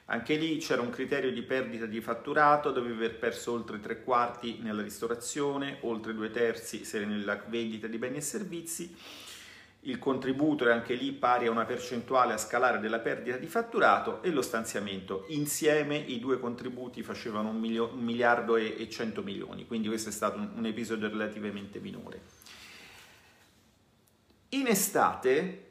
Anche 0.05 0.35
lì 0.35 0.57
c'era 0.57 0.83
un 0.83 0.91
criterio 0.91 1.31
di 1.31 1.41
perdita 1.41 1.87
di 1.87 2.01
fatturato, 2.01 2.71
dovevi 2.71 2.93
aver 2.93 3.17
perso 3.17 3.51
oltre 3.51 3.79
tre 3.79 4.03
quarti 4.03 4.59
nella 4.61 4.83
ristorazione, 4.83 5.79
oltre 5.81 6.13
due 6.13 6.29
terzi 6.29 6.85
se 6.85 7.03
nella 7.03 7.43
vendita 7.47 7.87
di 7.87 7.97
beni 7.97 8.17
e 8.17 8.21
servizi 8.21 8.95
il 9.83 9.97
contributo 9.97 10.67
è 10.67 10.71
anche 10.71 10.93
lì 10.93 11.13
pari 11.13 11.47
a 11.47 11.51
una 11.51 11.63
percentuale 11.65 12.33
a 12.33 12.37
scalare 12.37 12.79
della 12.79 12.99
perdita 12.99 13.37
di 13.37 13.47
fatturato 13.47 14.21
e 14.21 14.29
lo 14.29 14.41
stanziamento. 14.41 15.25
Insieme 15.29 15.95
i 15.95 16.19
due 16.19 16.39
contributi 16.39 17.01
facevano 17.01 17.49
un, 17.49 17.59
milio- 17.59 17.91
un 17.93 18.03
miliardo 18.03 18.57
e, 18.57 18.75
e 18.77 18.89
100 18.89 19.23
milioni, 19.23 19.65
quindi 19.65 19.87
questo 19.87 20.09
è 20.09 20.11
stato 20.11 20.37
un, 20.37 20.49
un 20.55 20.65
episodio 20.65 21.07
relativamente 21.07 21.79
minore. 21.79 22.21
In 24.49 24.67
estate, 24.67 25.67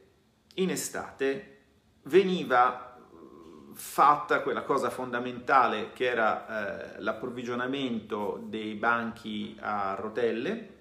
in 0.55 0.71
estate 0.71 1.57
veniva 2.03 2.97
fatta 3.75 4.41
quella 4.41 4.63
cosa 4.63 4.91
fondamentale 4.91 5.93
che 5.93 6.07
era 6.07 6.97
eh, 6.97 7.01
l'approvvigionamento 7.03 8.43
dei 8.45 8.75
banchi 8.75 9.57
a 9.61 9.95
rotelle, 9.95 10.78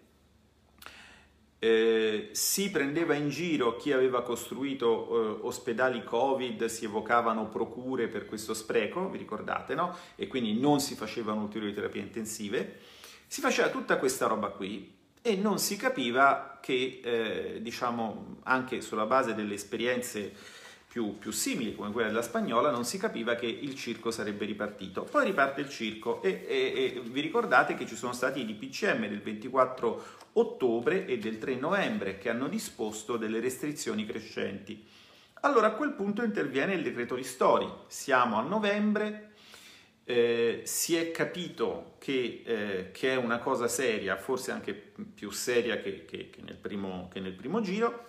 eh, 1.60 2.30
si 2.34 2.70
prendeva 2.70 3.16
in 3.16 3.30
giro 3.30 3.76
chi 3.78 3.92
aveva 3.92 4.22
costruito 4.22 5.40
eh, 5.42 5.46
ospedali 5.46 6.04
Covid, 6.04 6.66
si 6.66 6.86
evocavano 6.86 7.48
procure 7.48 8.08
per 8.08 8.26
questo 8.26 8.54
spreco, 8.54 9.10
vi 9.10 9.18
ricordate, 9.18 9.74
no? 9.74 9.96
E 10.16 10.28
quindi 10.28 10.60
non 10.60 10.80
si 10.80 10.96
facevano 10.96 11.42
ulteriori 11.42 11.74
terapie 11.74 12.02
intensive. 12.02 12.80
Si 13.26 13.42
faceva 13.42 13.70
tutta 13.70 13.98
questa 13.98 14.28
roba 14.28 14.50
qui 14.50 14.96
e 15.22 15.36
non 15.36 15.58
si 15.58 15.76
capiva 15.76 16.60
che, 16.62 17.02
eh, 17.04 17.62
diciamo, 17.62 18.38
anche 18.44 18.82
sulla 18.82 19.06
base 19.06 19.34
delle 19.34 19.56
esperienze 19.56 20.34
più, 20.98 21.20
più, 21.20 21.30
simili 21.32 21.76
come 21.76 21.92
quella 21.92 22.08
della 22.08 22.24
spagnola, 22.24 22.72
non 22.72 22.84
si 22.84 22.98
capiva 22.98 23.36
che 23.36 23.46
il 23.46 23.76
circo 23.76 24.10
sarebbe 24.10 24.46
ripartito. 24.46 25.04
Poi 25.04 25.26
riparte 25.26 25.62
il 25.62 25.70
circo 25.70 26.24
e, 26.24 26.44
e, 26.48 26.96
e 26.96 27.02
vi 27.04 27.22
ricordate 27.22 27.76
che 27.76 27.86
ci 27.86 27.96
sono 27.96 28.14
stati 28.14 28.40
i 28.40 28.46
DPCM 28.48 29.08
del 29.08 29.22
24 29.22 30.06
ottobre 30.34 31.06
e 31.06 31.20
del 31.20 31.38
3 31.38 31.56
novembre 31.58 32.18
che 32.18 32.30
hanno 32.30 32.48
disposto 32.48 33.16
delle 33.16 33.40
restrizioni 33.40 34.08
crescenti. 34.08 34.84
Allora 35.42 35.68
a 35.68 35.72
quel 35.74 35.92
punto 35.92 36.24
interviene 36.24 36.74
il 36.74 36.82
decreto 36.82 37.14
ristori. 37.14 37.70
Siamo 37.86 38.38
a 38.38 38.42
novembre, 38.42 39.34
eh, 40.04 40.62
si 40.64 40.96
è 40.96 41.12
capito 41.12 41.98
che, 42.00 42.42
eh, 42.44 42.92
che, 42.92 43.12
è 43.12 43.16
una 43.18 43.38
cosa 43.38 43.68
seria, 43.68 44.18
forse 44.18 44.50
anche 44.50 44.74
più 44.74 45.30
seria 45.30 45.78
che, 45.78 46.06
che, 46.06 46.32
che, 46.32 46.42
nel 46.42 46.56
primo, 46.56 47.08
che 47.14 47.20
nel 47.20 47.34
primo 47.34 47.62
giro, 47.62 48.06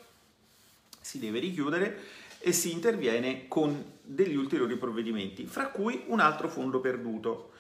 si 1.03 1.19
deve 1.19 1.39
richiudere 1.39 2.27
e 2.39 2.53
si 2.53 2.73
interviene 2.73 3.49
con 3.49 3.97
degli 4.03 4.37
ulteriori 4.37 4.77
provvedimenti, 4.77 5.47
fra 5.47 5.69
cui 5.69 6.05
un 6.07 6.21
altro 6.21 6.49
fondo 6.49 6.81
perduto. 6.81 7.51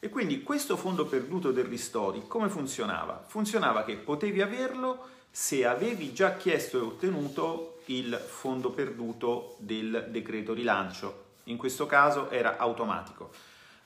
E 0.00 0.08
quindi 0.08 0.42
questo 0.42 0.76
fondo 0.76 1.06
perduto 1.06 1.50
del 1.50 1.64
Ristori 1.64 2.24
come 2.26 2.48
funzionava? 2.48 3.24
Funzionava 3.26 3.84
che 3.84 3.96
potevi 3.96 4.40
averlo 4.40 5.08
se 5.30 5.66
avevi 5.66 6.12
già 6.12 6.36
chiesto 6.36 6.78
e 6.78 6.82
ottenuto 6.82 7.80
il 7.86 8.14
fondo 8.14 8.70
perduto 8.70 9.56
del 9.58 10.08
decreto 10.10 10.54
rilancio. 10.54 11.26
In 11.44 11.56
questo 11.56 11.86
caso 11.86 12.30
era 12.30 12.56
automatico. 12.58 13.30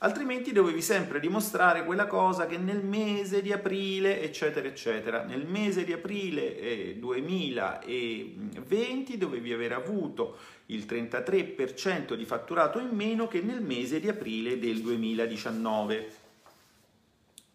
Altrimenti 0.04 0.50
dovevi 0.50 0.82
sempre 0.82 1.21
dimostrare 1.21 1.85
quella 1.85 2.09
cosa 2.09 2.47
che 2.47 2.59
nel 2.59 2.85
mese 2.85 3.40
di 3.40 3.52
aprile, 3.52 4.21
eccetera, 4.21 4.66
eccetera, 4.66 5.23
nel 5.23 5.47
mese 5.47 5.85
di 5.85 5.92
aprile 5.92 6.59
eh, 6.59 6.97
2020 6.99 9.16
dovevi 9.16 9.52
aver 9.52 9.75
avuto 9.75 10.38
il 10.66 10.87
33% 10.88 12.14
di 12.14 12.25
fatturato 12.25 12.80
in 12.80 12.88
meno 12.88 13.28
che 13.28 13.42
nel 13.42 13.62
mese 13.62 14.00
di 14.00 14.09
aprile 14.09 14.59
del 14.59 14.80
2019. 14.80 16.12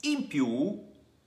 In 0.03 0.27
più, 0.27 0.81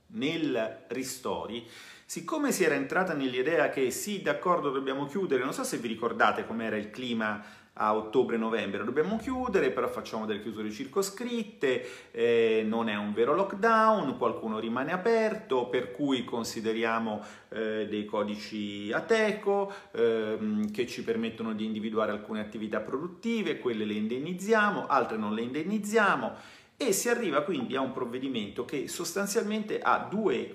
nel 0.07 0.85
ristori, 0.87 1.67
siccome 2.03 2.51
si 2.51 2.63
era 2.63 2.73
entrata 2.73 3.13
nell'idea 3.13 3.69
che 3.69 3.91
sì, 3.91 4.23
d'accordo, 4.23 4.71
dobbiamo 4.71 5.05
chiudere, 5.05 5.43
non 5.43 5.53
so 5.53 5.63
se 5.63 5.77
vi 5.77 5.87
ricordate 5.87 6.47
com'era 6.47 6.77
il 6.77 6.89
clima 6.89 7.59
a 7.73 7.95
ottobre-novembre 7.95 8.83
dobbiamo 8.83 9.17
chiudere, 9.17 9.71
però 9.71 9.87
facciamo 9.87 10.25
delle 10.25 10.41
chiusure 10.41 10.69
circoscritte, 10.71 12.11
eh, 12.11 12.63
non 12.65 12.89
è 12.89 12.95
un 12.95 13.13
vero 13.13 13.33
lockdown, 13.33 14.17
qualcuno 14.17 14.59
rimane 14.59 14.91
aperto, 14.91 15.67
per 15.67 15.91
cui 15.91 16.25
consideriamo 16.25 17.23
eh, 17.49 17.87
dei 17.89 18.05
codici 18.05 18.91
ATECO 18.91 19.73
ehm, 19.91 20.71
che 20.71 20.85
ci 20.85 21.03
permettono 21.03 21.53
di 21.53 21.65
individuare 21.65 22.11
alcune 22.11 22.41
attività 22.41 22.81
produttive, 22.81 23.59
quelle 23.59 23.85
le 23.85 23.93
indennizziamo, 23.93 24.87
altre 24.87 25.17
non 25.17 25.33
le 25.33 25.41
indennizziamo 25.41 26.59
e 26.75 26.93
si 26.93 27.09
arriva 27.09 27.43
quindi 27.43 27.75
a 27.75 27.81
un 27.81 27.91
provvedimento 27.91 28.65
che 28.65 28.87
sostanzialmente 28.87 29.79
due 30.09 30.51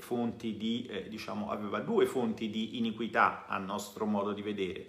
di, 0.57 0.85
eh, 0.91 1.09
diciamo, 1.09 1.51
aveva 1.51 1.79
due 1.79 2.05
fonti 2.05 2.51
di 2.51 2.79
iniquità 2.79 3.47
a 3.47 3.59
nostro 3.59 4.07
modo 4.07 4.33
di 4.33 4.43
vedere. 4.43 4.89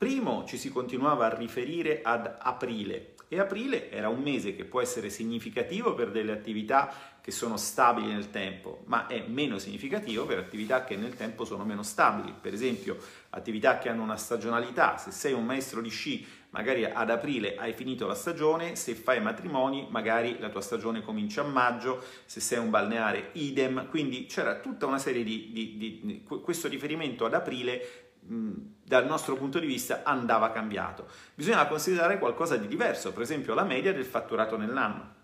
Primo 0.00 0.46
ci 0.46 0.56
si 0.56 0.70
continuava 0.70 1.26
a 1.26 1.34
riferire 1.36 2.00
ad 2.02 2.36
aprile 2.38 3.16
e 3.28 3.38
aprile 3.38 3.90
era 3.90 4.08
un 4.08 4.22
mese 4.22 4.56
che 4.56 4.64
può 4.64 4.80
essere 4.80 5.10
significativo 5.10 5.92
per 5.92 6.10
delle 6.10 6.32
attività 6.32 6.90
che 7.20 7.30
sono 7.30 7.58
stabili 7.58 8.06
nel 8.06 8.30
tempo, 8.30 8.80
ma 8.86 9.06
è 9.08 9.22
meno 9.26 9.58
significativo 9.58 10.24
per 10.24 10.38
attività 10.38 10.84
che 10.84 10.96
nel 10.96 11.16
tempo 11.16 11.44
sono 11.44 11.64
meno 11.64 11.82
stabili. 11.82 12.32
Per 12.40 12.54
esempio, 12.54 12.96
attività 13.28 13.76
che 13.76 13.90
hanno 13.90 14.02
una 14.02 14.16
stagionalità, 14.16 14.96
se 14.96 15.10
sei 15.10 15.34
un 15.34 15.44
maestro 15.44 15.82
di 15.82 15.90
sci, 15.90 16.26
magari 16.48 16.86
ad 16.86 17.10
aprile 17.10 17.56
hai 17.56 17.74
finito 17.74 18.06
la 18.06 18.14
stagione, 18.14 18.76
se 18.76 18.94
fai 18.94 19.20
matrimoni, 19.20 19.86
magari 19.90 20.38
la 20.38 20.48
tua 20.48 20.62
stagione 20.62 21.02
comincia 21.02 21.42
a 21.42 21.44
maggio, 21.44 22.02
se 22.24 22.40
sei 22.40 22.58
un 22.58 22.70
balneare, 22.70 23.32
idem. 23.32 23.86
Quindi 23.90 24.24
c'era 24.24 24.60
tutta 24.60 24.86
una 24.86 24.98
serie 24.98 25.22
di, 25.22 25.50
di, 25.52 25.76
di 25.76 26.22
questo 26.24 26.68
riferimento 26.68 27.26
ad 27.26 27.34
aprile 27.34 28.08
dal 28.22 29.06
nostro 29.06 29.36
punto 29.36 29.58
di 29.58 29.66
vista 29.66 30.02
andava 30.04 30.50
cambiato. 30.50 31.08
Bisognava 31.34 31.68
considerare 31.68 32.18
qualcosa 32.18 32.56
di 32.56 32.66
diverso, 32.66 33.12
per 33.12 33.22
esempio 33.22 33.54
la 33.54 33.64
media 33.64 33.92
del 33.92 34.04
fatturato 34.04 34.56
nell'anno. 34.56 35.18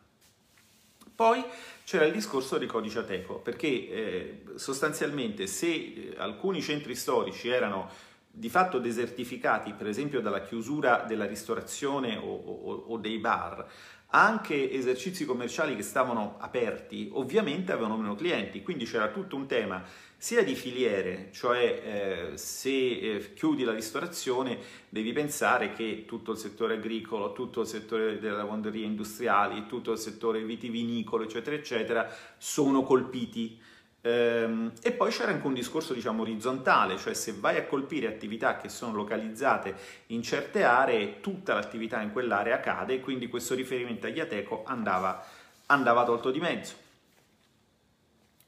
Poi 1.15 1.43
c'era 1.85 2.05
il 2.05 2.13
discorso 2.13 2.59
del 2.59 2.69
codice 2.69 2.99
Ateco, 2.99 3.37
perché 3.37 3.67
eh, 3.67 4.43
sostanzialmente 4.57 5.47
se 5.47 5.67
eh, 5.67 6.15
alcuni 6.19 6.61
centri 6.61 6.95
storici 6.95 7.49
erano 7.49 7.89
di 8.31 8.51
fatto 8.51 8.79
desertificati, 8.79 9.73
per 9.73 9.87
esempio 9.87 10.21
dalla 10.21 10.43
chiusura 10.43 11.05
della 11.09 11.25
ristorazione 11.25 12.19
o, 12.19 12.23
o, 12.23 12.85
o 12.89 12.99
dei 12.99 13.19
bar, 13.19 13.67
anche 14.09 14.71
esercizi 14.71 15.25
commerciali 15.25 15.75
che 15.75 15.83
stavano 15.83 16.37
aperti 16.39 17.09
ovviamente 17.13 17.73
avevano 17.73 17.97
meno 17.97 18.15
clienti, 18.15 18.63
quindi 18.63 18.85
c'era 18.85 19.09
tutto 19.09 19.37
un 19.37 19.47
tema 19.47 19.83
sia 20.19 20.43
di 20.43 20.55
filiere, 20.55 21.29
cioè 21.33 22.31
eh, 22.33 22.37
se 22.39 22.71
eh, 22.71 23.35
chiudi 23.35 23.65
la 23.65 23.75
ristorazione 23.75 24.59
devi 24.89 25.13
pensare 25.13 25.73
che 25.73 26.05
tutto 26.07 26.33
il 26.33 26.39
settore 26.39 26.75
agricolo, 26.75 27.33
tutto 27.33 27.61
il 27.61 27.67
settore 27.67 28.19
delle 28.19 28.37
lavanderie 28.37 28.85
industriali, 28.85 29.67
tutto 29.67 29.93
il 29.93 29.99
settore 29.99 30.43
vitivinicolo, 30.43 31.25
eccetera, 31.25 31.55
eccetera, 31.55 32.11
sono 32.39 32.83
colpiti. 32.83 33.61
Ehm, 34.01 34.73
e 34.83 34.93
poi 34.93 35.11
c'era 35.11 35.33
anche 35.33 35.47
un 35.47 35.53
discorso, 35.53 35.93
diciamo, 35.93 36.23
orizzontale, 36.23 36.97
cioè 36.97 37.13
se 37.13 37.35
vai 37.39 37.59
a 37.59 37.67
colpire 37.67 38.07
attività 38.07 38.57
che 38.57 38.71
sono 38.71 38.95
localizzate 38.95 39.75
in 40.07 40.23
certe 40.23 40.65
aree, 40.65 41.21
tutta 41.21 41.53
l'attività 41.53 42.01
in 42.01 42.11
quell'area 42.11 42.59
cade, 42.61 43.01
quindi 43.01 43.29
questo 43.29 43.55
riferimento 43.55 44.07
agli 44.07 44.21
Ateco 44.21 44.63
andava, 44.65 45.23
andava 45.67 46.05
tolto 46.05 46.31
di 46.31 46.41
mezzo, 46.41 46.75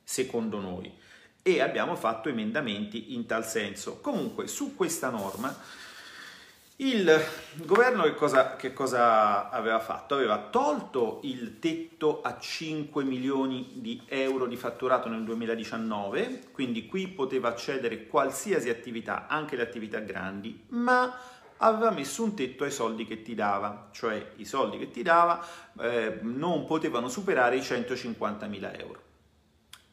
secondo 0.02 0.60
noi 0.60 1.06
e 1.42 1.60
abbiamo 1.60 1.96
fatto 1.96 2.28
emendamenti 2.28 3.14
in 3.14 3.26
tal 3.26 3.46
senso. 3.46 4.00
Comunque 4.00 4.46
su 4.46 4.74
questa 4.74 5.10
norma 5.10 5.56
il 6.80 7.20
governo 7.64 8.04
che 8.04 8.14
cosa, 8.14 8.54
che 8.54 8.72
cosa, 8.72 9.50
aveva 9.50 9.80
fatto? 9.80 10.14
Aveva 10.14 10.38
tolto 10.38 11.18
il 11.24 11.58
tetto 11.58 12.20
a 12.22 12.38
5 12.38 13.02
milioni 13.02 13.70
di 13.74 14.00
euro 14.06 14.46
di 14.46 14.56
fatturato 14.56 15.08
nel 15.08 15.24
2019, 15.24 16.50
quindi 16.52 16.86
qui 16.86 17.08
poteva 17.08 17.48
accedere 17.48 18.06
qualsiasi 18.06 18.68
attività, 18.68 19.26
anche 19.26 19.56
le 19.56 19.62
attività 19.62 19.98
grandi, 19.98 20.66
ma 20.68 21.18
aveva 21.56 21.90
messo 21.90 22.22
un 22.22 22.36
tetto 22.36 22.62
ai 22.62 22.70
soldi 22.70 23.06
che 23.06 23.22
ti 23.22 23.34
dava, 23.34 23.88
cioè 23.90 24.34
i 24.36 24.44
soldi 24.44 24.78
che 24.78 24.92
ti 24.92 25.02
dava 25.02 25.44
eh, 25.80 26.20
non 26.22 26.64
potevano 26.64 27.08
superare 27.08 27.56
i 27.56 27.62
150 27.62 28.46
mila 28.46 28.72
euro 28.78 29.06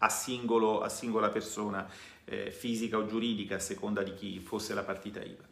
a, 0.05 0.09
singolo, 0.09 0.81
a 0.81 0.89
singola 0.89 1.29
persona 1.29 1.87
eh, 2.25 2.51
fisica 2.51 2.97
o 2.97 3.05
giuridica 3.05 3.55
a 3.55 3.59
seconda 3.59 4.03
di 4.03 4.13
chi 4.13 4.39
fosse 4.39 4.73
la 4.73 4.83
partita 4.83 5.21
IVA. 5.21 5.43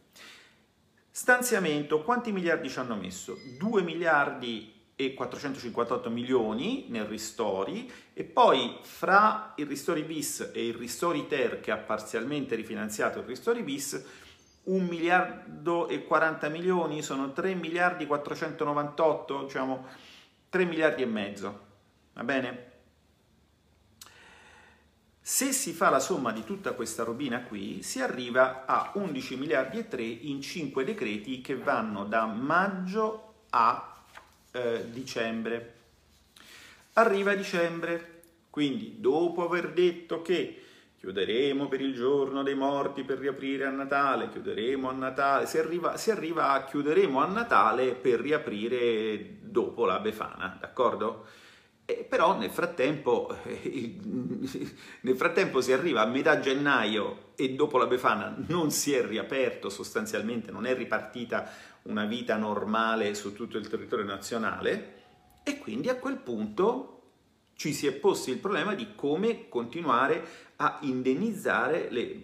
Stanziamento, 1.10 2.02
quanti 2.02 2.32
miliardi 2.32 2.68
ci 2.68 2.78
hanno 2.78 2.96
messo? 2.96 3.36
2 3.58 3.82
miliardi 3.82 4.72
e 4.96 5.14
458 5.14 6.08
milioni 6.08 6.86
nel 6.88 7.04
ristori 7.04 7.90
e 8.12 8.22
poi 8.22 8.78
fra 8.82 9.52
il 9.56 9.66
ristori 9.66 10.02
bis 10.02 10.50
e 10.52 10.68
il 10.68 10.74
ristori 10.74 11.26
ter 11.26 11.60
che 11.60 11.72
ha 11.72 11.76
parzialmente 11.76 12.54
rifinanziato 12.54 13.18
il 13.18 13.24
ristori 13.24 13.64
bis 13.64 14.04
1 14.64 14.84
miliardo 14.84 15.88
e 15.88 16.04
40 16.04 16.48
milioni 16.48 17.02
sono 17.02 17.32
3 17.32 17.54
miliardi 17.54 18.06
498 18.06 19.42
diciamo 19.42 19.86
3 20.48 20.64
miliardi 20.64 21.02
e 21.02 21.06
mezzo 21.06 21.60
va 22.12 22.22
bene? 22.22 22.73
Se 25.26 25.52
si 25.52 25.72
fa 25.72 25.88
la 25.88 26.00
somma 26.00 26.32
di 26.32 26.44
tutta 26.44 26.72
questa 26.72 27.02
robina 27.02 27.44
qui, 27.44 27.82
si 27.82 28.02
arriva 28.02 28.66
a 28.66 28.90
11 28.92 29.36
miliardi 29.36 29.78
e 29.78 29.88
3 29.88 30.02
in 30.02 30.42
5 30.42 30.84
decreti 30.84 31.40
che 31.40 31.56
vanno 31.56 32.04
da 32.04 32.26
maggio 32.26 33.36
a 33.48 34.02
eh, 34.50 34.84
dicembre. 34.90 35.72
Arriva 36.92 37.32
dicembre, 37.32 38.20
quindi 38.50 38.96
dopo 39.00 39.46
aver 39.46 39.72
detto 39.72 40.20
che 40.20 40.62
chiuderemo 40.98 41.68
per 41.68 41.80
il 41.80 41.94
giorno 41.94 42.42
dei 42.42 42.54
morti 42.54 43.02
per 43.02 43.18
riaprire 43.18 43.64
a 43.64 43.70
Natale, 43.70 44.28
chiuderemo 44.28 44.90
a 44.90 44.92
Natale, 44.92 45.46
si 45.46 45.56
arriva, 45.56 45.96
si 45.96 46.10
arriva 46.10 46.50
a 46.50 46.66
chiuderemo 46.66 47.18
a 47.18 47.26
Natale 47.26 47.94
per 47.94 48.20
riaprire 48.20 49.38
dopo 49.40 49.86
la 49.86 50.00
Befana, 50.00 50.58
d'accordo? 50.60 51.24
Eh, 51.86 52.06
però 52.08 52.38
nel 52.38 52.50
frattempo, 52.50 53.36
eh, 53.44 53.98
nel 55.00 55.16
frattempo 55.16 55.60
si 55.60 55.72
arriva 55.72 56.00
a 56.00 56.06
metà 56.06 56.40
gennaio 56.40 57.32
e 57.34 57.54
dopo 57.54 57.76
la 57.76 57.86
Befana 57.86 58.34
non 58.48 58.70
si 58.70 58.94
è 58.94 59.04
riaperto 59.04 59.68
sostanzialmente, 59.68 60.50
non 60.50 60.64
è 60.64 60.74
ripartita 60.74 61.50
una 61.82 62.06
vita 62.06 62.36
normale 62.36 63.14
su 63.14 63.34
tutto 63.34 63.58
il 63.58 63.68
territorio 63.68 64.06
nazionale 64.06 65.02
e 65.42 65.58
quindi 65.58 65.90
a 65.90 65.96
quel 65.96 66.16
punto 66.16 66.90
ci 67.54 67.74
si 67.74 67.86
è 67.86 67.92
posti 67.92 68.30
il 68.30 68.38
problema 68.38 68.74
di 68.74 68.94
come 68.94 69.48
continuare 69.50 70.24
a 70.56 70.78
indennizzare 70.82 71.88
le, 71.90 72.22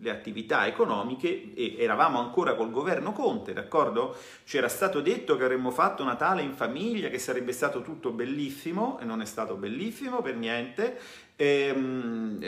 le 0.00 0.10
attività 0.10 0.66
economiche 0.66 1.54
e 1.54 1.76
eravamo 1.78 2.18
ancora 2.18 2.54
col 2.54 2.70
governo 2.70 3.12
Conte, 3.12 3.52
d'accordo? 3.52 4.16
Ci 4.44 4.56
era 4.56 4.68
stato 4.68 5.00
detto 5.00 5.36
che 5.36 5.44
avremmo 5.44 5.70
fatto 5.70 6.04
Natale 6.04 6.42
in 6.42 6.54
famiglia, 6.54 7.08
che 7.08 7.18
sarebbe 7.18 7.52
stato 7.52 7.82
tutto 7.82 8.10
bellissimo 8.10 8.98
e 9.00 9.04
non 9.04 9.20
è 9.20 9.24
stato 9.24 9.56
bellissimo 9.56 10.22
per 10.22 10.36
niente. 10.36 10.98
E, 11.36 11.72
ehm, 11.74 12.42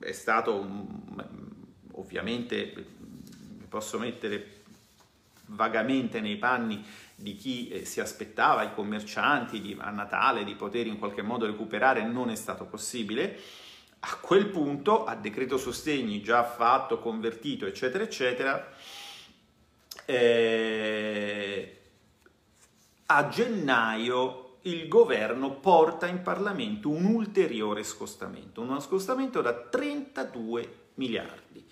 è 0.00 0.12
stato 0.12 0.66
ovviamente 1.92 2.72
posso 3.68 3.98
mettere 3.98 4.62
vagamente 5.46 6.20
nei 6.20 6.36
panni 6.36 6.84
di 7.16 7.36
chi 7.36 7.68
eh, 7.68 7.84
si 7.84 8.00
aspettava, 8.00 8.62
i 8.62 8.74
commercianti 8.74 9.60
di, 9.60 9.76
a 9.78 9.90
Natale, 9.90 10.44
di 10.44 10.54
poter 10.54 10.86
in 10.86 10.98
qualche 10.98 11.22
modo 11.22 11.46
recuperare, 11.46 12.04
non 12.04 12.30
è 12.30 12.34
stato 12.34 12.64
possibile 12.64 13.38
a 14.06 14.16
quel 14.20 14.46
punto, 14.48 15.06
a 15.06 15.14
decreto 15.14 15.56
sostegni 15.56 16.22
già 16.22 16.44
fatto, 16.44 16.98
convertito, 16.98 17.64
eccetera, 17.64 18.04
eccetera, 18.04 18.72
eh, 20.04 21.80
a 23.06 23.28
gennaio 23.28 24.58
il 24.62 24.88
governo 24.88 25.52
porta 25.52 26.06
in 26.06 26.20
Parlamento 26.20 26.90
un 26.90 27.06
ulteriore 27.06 27.82
scostamento, 27.82 28.60
uno 28.60 28.78
scostamento 28.80 29.40
da 29.40 29.54
32 29.54 30.88
miliardi. 30.94 31.66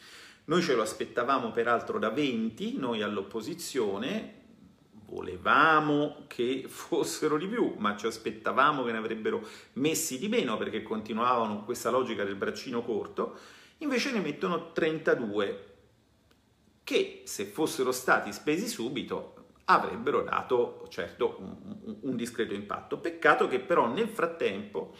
Noi 0.44 0.62
ce 0.62 0.74
lo 0.74 0.82
aspettavamo 0.82 1.50
peraltro 1.50 1.98
da 1.98 2.08
20, 2.08 2.78
noi 2.78 3.02
all'opposizione, 3.02 4.40
volevamo 5.12 6.24
che 6.26 6.64
fossero 6.68 7.36
di 7.36 7.46
più, 7.46 7.74
ma 7.76 7.96
ci 7.96 8.06
aspettavamo 8.06 8.82
che 8.82 8.92
ne 8.92 8.98
avrebbero 8.98 9.46
messi 9.74 10.18
di 10.18 10.28
meno 10.28 10.56
perché 10.56 10.82
continuavano 10.82 11.56
con 11.56 11.64
questa 11.64 11.90
logica 11.90 12.24
del 12.24 12.34
braccino 12.34 12.82
corto, 12.82 13.38
invece 13.78 14.10
ne 14.12 14.20
mettono 14.20 14.72
32 14.72 15.66
che 16.82 17.22
se 17.24 17.44
fossero 17.44 17.92
stati 17.92 18.32
spesi 18.32 18.66
subito 18.66 19.36
avrebbero 19.66 20.22
dato 20.22 20.86
certo 20.88 21.36
un, 21.38 21.96
un, 22.00 22.16
discreto 22.16 22.54
impatto. 22.54 22.98
Peccato 22.98 23.46
che 23.46 23.60
però 23.60 23.86
nel 23.86 24.08
frattempo, 24.08 24.94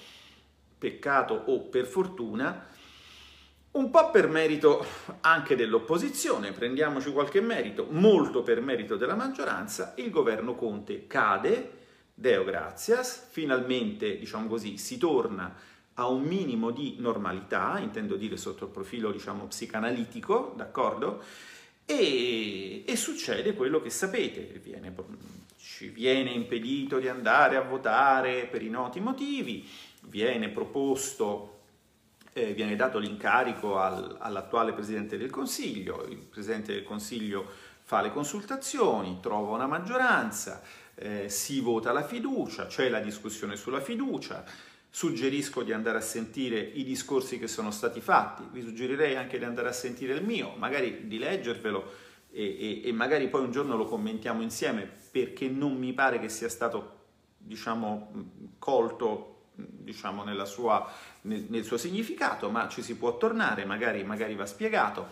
peccato 0.79 1.35
o 1.35 1.63
per 1.63 1.87
fortuna, 1.87 2.67
un 3.73 3.91
po' 3.91 4.11
per 4.11 4.29
merito 4.29 4.85
anche 5.21 5.57
dell'opposizione, 5.57 6.53
prendiamoci 6.53 7.11
qualche 7.11 7.41
merito, 7.41 7.87
molto 7.91 8.43
per 8.43 8.61
merito 8.61 8.97
della 8.97 9.15
maggioranza, 9.15 9.95
il 9.97 10.11
governo 10.11 10.55
Conte 10.55 11.07
cade, 11.07 11.81
Deo 12.15 12.45
gratias, 12.45 13.29
finalmente, 13.31 14.19
diciamo 14.19 14.47
così, 14.47 14.77
si 14.77 14.99
torna 14.99 15.55
a 15.95 16.07
un 16.09 16.23
minimo 16.23 16.71
di 16.71 16.97
normalità, 16.99 17.79
intendo 17.79 18.17
dire 18.17 18.37
sotto 18.37 18.65
il 18.65 18.71
profilo, 18.71 19.11
diciamo, 19.11 19.47
psicanalitico, 19.47 20.53
d'accordo? 20.57 21.23
E, 21.87 22.85
e 22.87 22.97
succede 22.97 23.55
quello 23.55 23.81
che 23.81 23.91
sapete, 23.91 24.61
viene, 24.63 24.95
ci 25.57 25.89
viene 25.89 26.31
impedito 26.31 26.99
di 26.99 27.09
andare 27.09 27.57
a 27.57 27.63
votare 27.63 28.47
per 28.51 28.63
i 28.63 28.69
noti 28.69 29.01
motivi, 29.01 29.67
viene 30.03 30.49
proposto 30.51 31.52
eh, 32.33 32.53
viene 32.55 32.77
dato 32.77 32.99
l'incarico 32.99 33.79
al, 33.79 34.17
all'attuale 34.19 34.73
Presidente 34.73 35.19
del 35.19 35.31
Consiglio, 35.31 36.07
il 36.09 36.17
Presidente 36.17 36.73
del 36.73 36.85
Consiglio 36.85 37.47
fa 37.83 38.01
le 38.01 38.11
consultazioni, 38.11 39.19
trova 39.21 39.55
una 39.55 39.67
maggioranza, 39.67 40.63
eh, 40.95 41.29
si 41.29 41.61
vota 41.61 41.93
la 41.93 42.05
fiducia, 42.05 42.67
c'è 42.67 42.89
la 42.89 43.01
discussione 43.01 43.57
sulla 43.57 43.81
fiducia, 43.81 44.45
suggerisco 44.89 45.63
di 45.63 45.73
andare 45.73 45.99
a 45.99 46.03
sentire 46.03 46.59
i 46.61 46.85
discorsi 46.85 47.39
che 47.39 47.49
sono 47.49 47.71
stati 47.71 48.01
fatti, 48.01 48.45
vi 48.51 48.63
suggerirei 48.63 49.17
anche 49.17 49.39
di 49.39 49.45
andare 49.45 49.69
a 49.69 49.73
sentire 49.73 50.15
il 50.15 50.25
mio, 50.25 50.55
magari 50.57 51.07
di 51.07 51.19
leggervelo 51.19 52.11
e, 52.31 52.81
e, 52.83 52.89
e 52.89 52.93
magari 52.93 53.29
poi 53.29 53.43
un 53.43 53.51
giorno 53.53 53.77
lo 53.77 53.87
commentiamo 53.87 54.43
insieme 54.43 54.91
perché 55.11 55.49
non 55.49 55.77
mi 55.77 55.93
pare 55.93 56.19
che 56.19 56.29
sia 56.29 56.49
stato 56.49 57.01
diciamo 57.37 58.13
colto 58.59 59.32
diciamo, 59.55 60.25
sua, 60.45 60.91
nel, 61.23 61.47
nel, 61.49 61.65
suo 61.65 61.77
significato, 61.77 62.51
ma 62.51 62.69
ci 62.69 62.83
si 62.83 62.97
può 62.97 63.17
tornare, 63.17 63.65
magari, 63.65 64.03
magari 64.05 64.35
va 64.35 64.47
spiegato. 64.47 65.09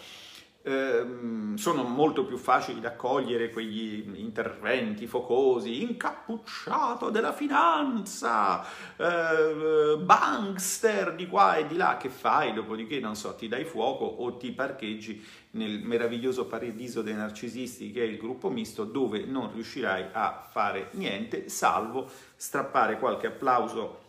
Ehm, 0.63 1.55
sono 1.55 1.85
molto 1.85 2.27
più 2.27 2.37
facili 2.37 2.81
da 2.81 2.95
cogliere 2.95 3.49
quegli 3.49 4.13
interventi 4.17 5.07
focosi, 5.07 5.81
incappucciato 5.83 7.09
della 7.09 7.33
finanza, 7.33 8.63
eh, 8.97 9.97
bankster 9.97 11.15
di 11.15 11.27
qua 11.29 11.57
e 11.57 11.67
di 11.67 11.77
là, 11.77 11.97
che 11.97 12.11
fai? 12.11 12.53
Dopodiché, 12.53 13.01
non 13.01 13.17
so, 13.17 13.35
ti 13.37 13.49
dai 13.49 13.65
fuoco 13.65 14.05
o 14.05 14.37
ti 14.37 14.53
parcheggi 14.53 15.25
nel 15.53 15.81
meraviglioso 15.83 16.47
paradiso 16.47 17.01
dei 17.01 17.15
narcisisti 17.15 17.91
che 17.91 18.03
è 18.03 18.07
il 18.07 18.19
gruppo 18.19 18.51
misto, 18.51 18.85
dove 18.85 19.25
non 19.25 19.53
riuscirai 19.55 20.09
a 20.13 20.47
fare 20.51 20.91
niente, 20.93 21.49
salvo 21.49 22.07
strappare 22.37 22.99
qualche 22.99 23.29
applauso 23.29 24.09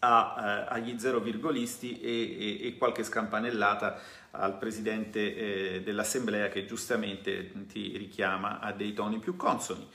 a, 0.00 0.34
eh, 0.38 0.74
agli 0.74 0.98
zero 0.98 1.20
virgolisti 1.20 2.00
e, 2.00 2.58
e, 2.60 2.66
e 2.66 2.78
qualche 2.78 3.04
scampanellata 3.04 4.00
al 4.32 4.58
presidente 4.58 5.36
eh, 5.74 5.82
dell'assemblea 5.82 6.48
che 6.48 6.64
giustamente 6.64 7.66
ti 7.66 7.96
richiama 7.96 8.60
a 8.60 8.72
dei 8.72 8.92
toni 8.92 9.18
più 9.18 9.36
consoni. 9.36 9.86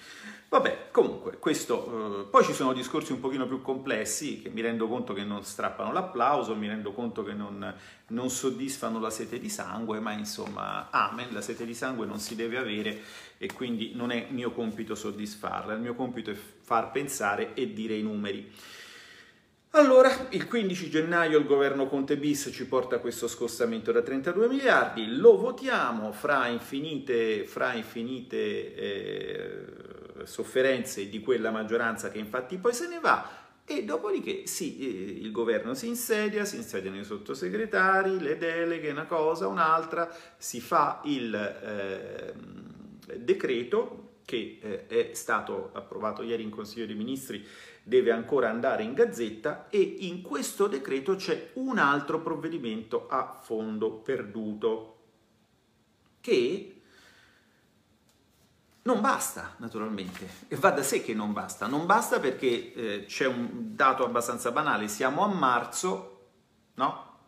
Vabbè, 0.48 0.90
comunque, 0.92 1.38
questo, 1.38 2.22
eh, 2.22 2.30
poi 2.30 2.44
ci 2.44 2.54
sono 2.54 2.72
discorsi 2.72 3.12
un 3.12 3.20
pochino 3.20 3.48
più 3.48 3.62
complessi 3.62 4.42
che 4.42 4.50
mi 4.50 4.62
rendo 4.62 4.88
conto 4.88 5.14
che 5.14 5.24
non 5.24 5.44
strappano 5.44 5.92
l'applauso, 5.92 6.56
mi 6.56 6.68
rendo 6.68 6.92
conto 6.92 7.24
che 7.24 7.34
non, 7.34 7.74
non 8.08 8.30
soddisfano 8.30 9.00
la 9.00 9.10
sete 9.10 9.40
di 9.40 9.50
sangue, 9.50 10.00
ma 10.00 10.12
insomma, 10.12 10.90
amen, 10.92 11.34
la 11.34 11.42
sete 11.42 11.66
di 11.66 11.74
sangue 11.74 12.06
non 12.06 12.20
si 12.20 12.36
deve 12.36 12.58
avere 12.58 13.02
e 13.38 13.52
quindi 13.52 13.94
non 13.96 14.12
è 14.12 14.28
mio 14.30 14.52
compito 14.52 14.96
soddisfarla, 14.96 15.74
il 15.74 15.82
mio 15.82 15.96
compito 15.96 16.30
è 16.30 16.36
far 16.36 16.92
pensare 16.92 17.54
e 17.56 17.74
dire 17.74 17.96
i 17.96 18.04
numeri. 18.04 18.52
Allora, 19.78 20.28
il 20.30 20.48
15 20.48 20.90
gennaio 20.90 21.38
il 21.38 21.46
governo 21.46 21.88
Conte 21.88 22.16
bis 22.16 22.50
ci 22.54 22.66
porta 22.66 23.00
questo 23.00 23.28
scostamento 23.28 23.92
da 23.92 24.02
32 24.02 24.48
miliardi, 24.48 25.18
lo 25.18 25.36
votiamo 25.36 26.14
fra 26.14 26.48
infinite, 26.48 27.44
fra 27.44 27.74
infinite 27.74 28.74
eh, 28.74 29.66
sofferenze 30.24 31.10
di 31.10 31.20
quella 31.20 31.52
maggioranza 31.52 32.10
che 32.10 32.20
infatti 32.20 32.58
poi 32.58 32.74
se 32.74 32.88
ne 32.88 33.00
va 33.02 33.30
e 33.66 33.84
dopodiché 33.84 34.48
sì, 34.48 34.80
eh, 34.80 35.22
il 35.22 35.32
governo 35.34 35.74
si 35.74 35.88
insedia, 35.88 36.46
si 36.46 36.56
insediano 36.56 36.98
i 36.98 37.04
sottosegretari, 37.04 38.22
le 38.22 38.38
deleghe, 38.38 38.92
una 38.92 39.04
cosa, 39.04 39.50
un'altra, 39.50 40.10
si 40.38 40.62
fa 40.62 41.02
il 41.04 41.36
eh, 41.36 42.34
decreto 43.18 44.20
che 44.24 44.58
eh, 44.62 44.88
è 44.88 45.10
stato 45.14 45.70
approvato 45.74 46.24
ieri 46.24 46.44
in 46.44 46.50
Consiglio 46.50 46.86
dei 46.86 46.96
Ministri 46.96 47.46
deve 47.88 48.12
ancora 48.12 48.50
andare 48.50 48.82
in 48.82 48.96
gazzetta 48.96 49.68
e 49.70 49.80
in 49.80 50.24
questo 50.24 50.66
decreto 50.66 51.16
c'è 51.16 51.52
un 51.54 51.78
altro 51.78 52.20
provvedimento 52.20 53.06
a 53.08 53.40
fondo 53.40 53.92
perduto 53.92 54.98
che 56.20 56.82
non 58.82 59.02
basta, 59.02 59.54
naturalmente, 59.58 60.28
e 60.48 60.56
va 60.56 60.72
da 60.72 60.82
sé 60.82 61.04
che 61.04 61.14
non 61.14 61.32
basta. 61.32 61.68
Non 61.68 61.86
basta 61.86 62.20
perché 62.20 62.74
eh, 62.74 63.06
c'è 63.06 63.28
un 63.28 63.76
dato 63.76 64.04
abbastanza 64.04 64.52
banale, 64.52 64.88
siamo 64.88 65.24
a 65.24 65.28
marzo, 65.28 66.30
no? 66.76 67.20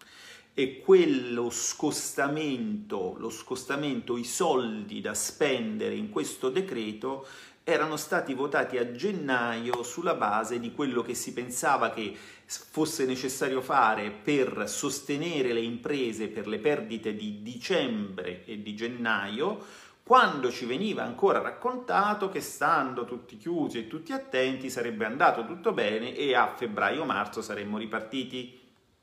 E 0.55 0.79
quello 0.79 1.51
scostamento, 1.51 3.15
lo 3.17 3.29
scostamento, 3.29 4.17
i 4.17 4.23
soldi 4.23 5.01
da 5.01 5.13
spendere 5.13 5.93
in 5.93 6.09
questo 6.09 6.49
decreto 6.49 7.27
erano 7.69 7.97
stati 7.97 8.33
votati 8.33 8.77
a 8.77 8.93
gennaio 8.93 9.83
sulla 9.83 10.13
base 10.13 10.57
di 10.57 10.71
quello 10.71 11.01
che 11.01 11.13
si 11.13 11.33
pensava 11.33 11.89
che 11.89 12.15
fosse 12.45 13.05
necessario 13.05 13.59
fare 13.59 14.09
per 14.09 14.69
sostenere 14.69 15.51
le 15.51 15.59
imprese 15.59 16.29
per 16.29 16.47
le 16.47 16.59
perdite 16.59 17.13
di 17.13 17.41
dicembre 17.43 18.45
e 18.45 18.61
di 18.61 18.73
gennaio, 18.73 19.65
quando 20.01 20.49
ci 20.49 20.65
veniva 20.65 21.03
ancora 21.03 21.41
raccontato 21.41 22.29
che 22.29 22.39
stando 22.39 23.03
tutti 23.03 23.35
chiusi 23.35 23.79
e 23.79 23.87
tutti 23.87 24.13
attenti 24.13 24.69
sarebbe 24.69 25.03
andato 25.03 25.45
tutto 25.45 25.73
bene 25.73 26.15
e 26.15 26.35
a 26.35 26.47
febbraio-marzo 26.47 27.41
saremmo 27.41 27.77
ripartiti. 27.77 28.57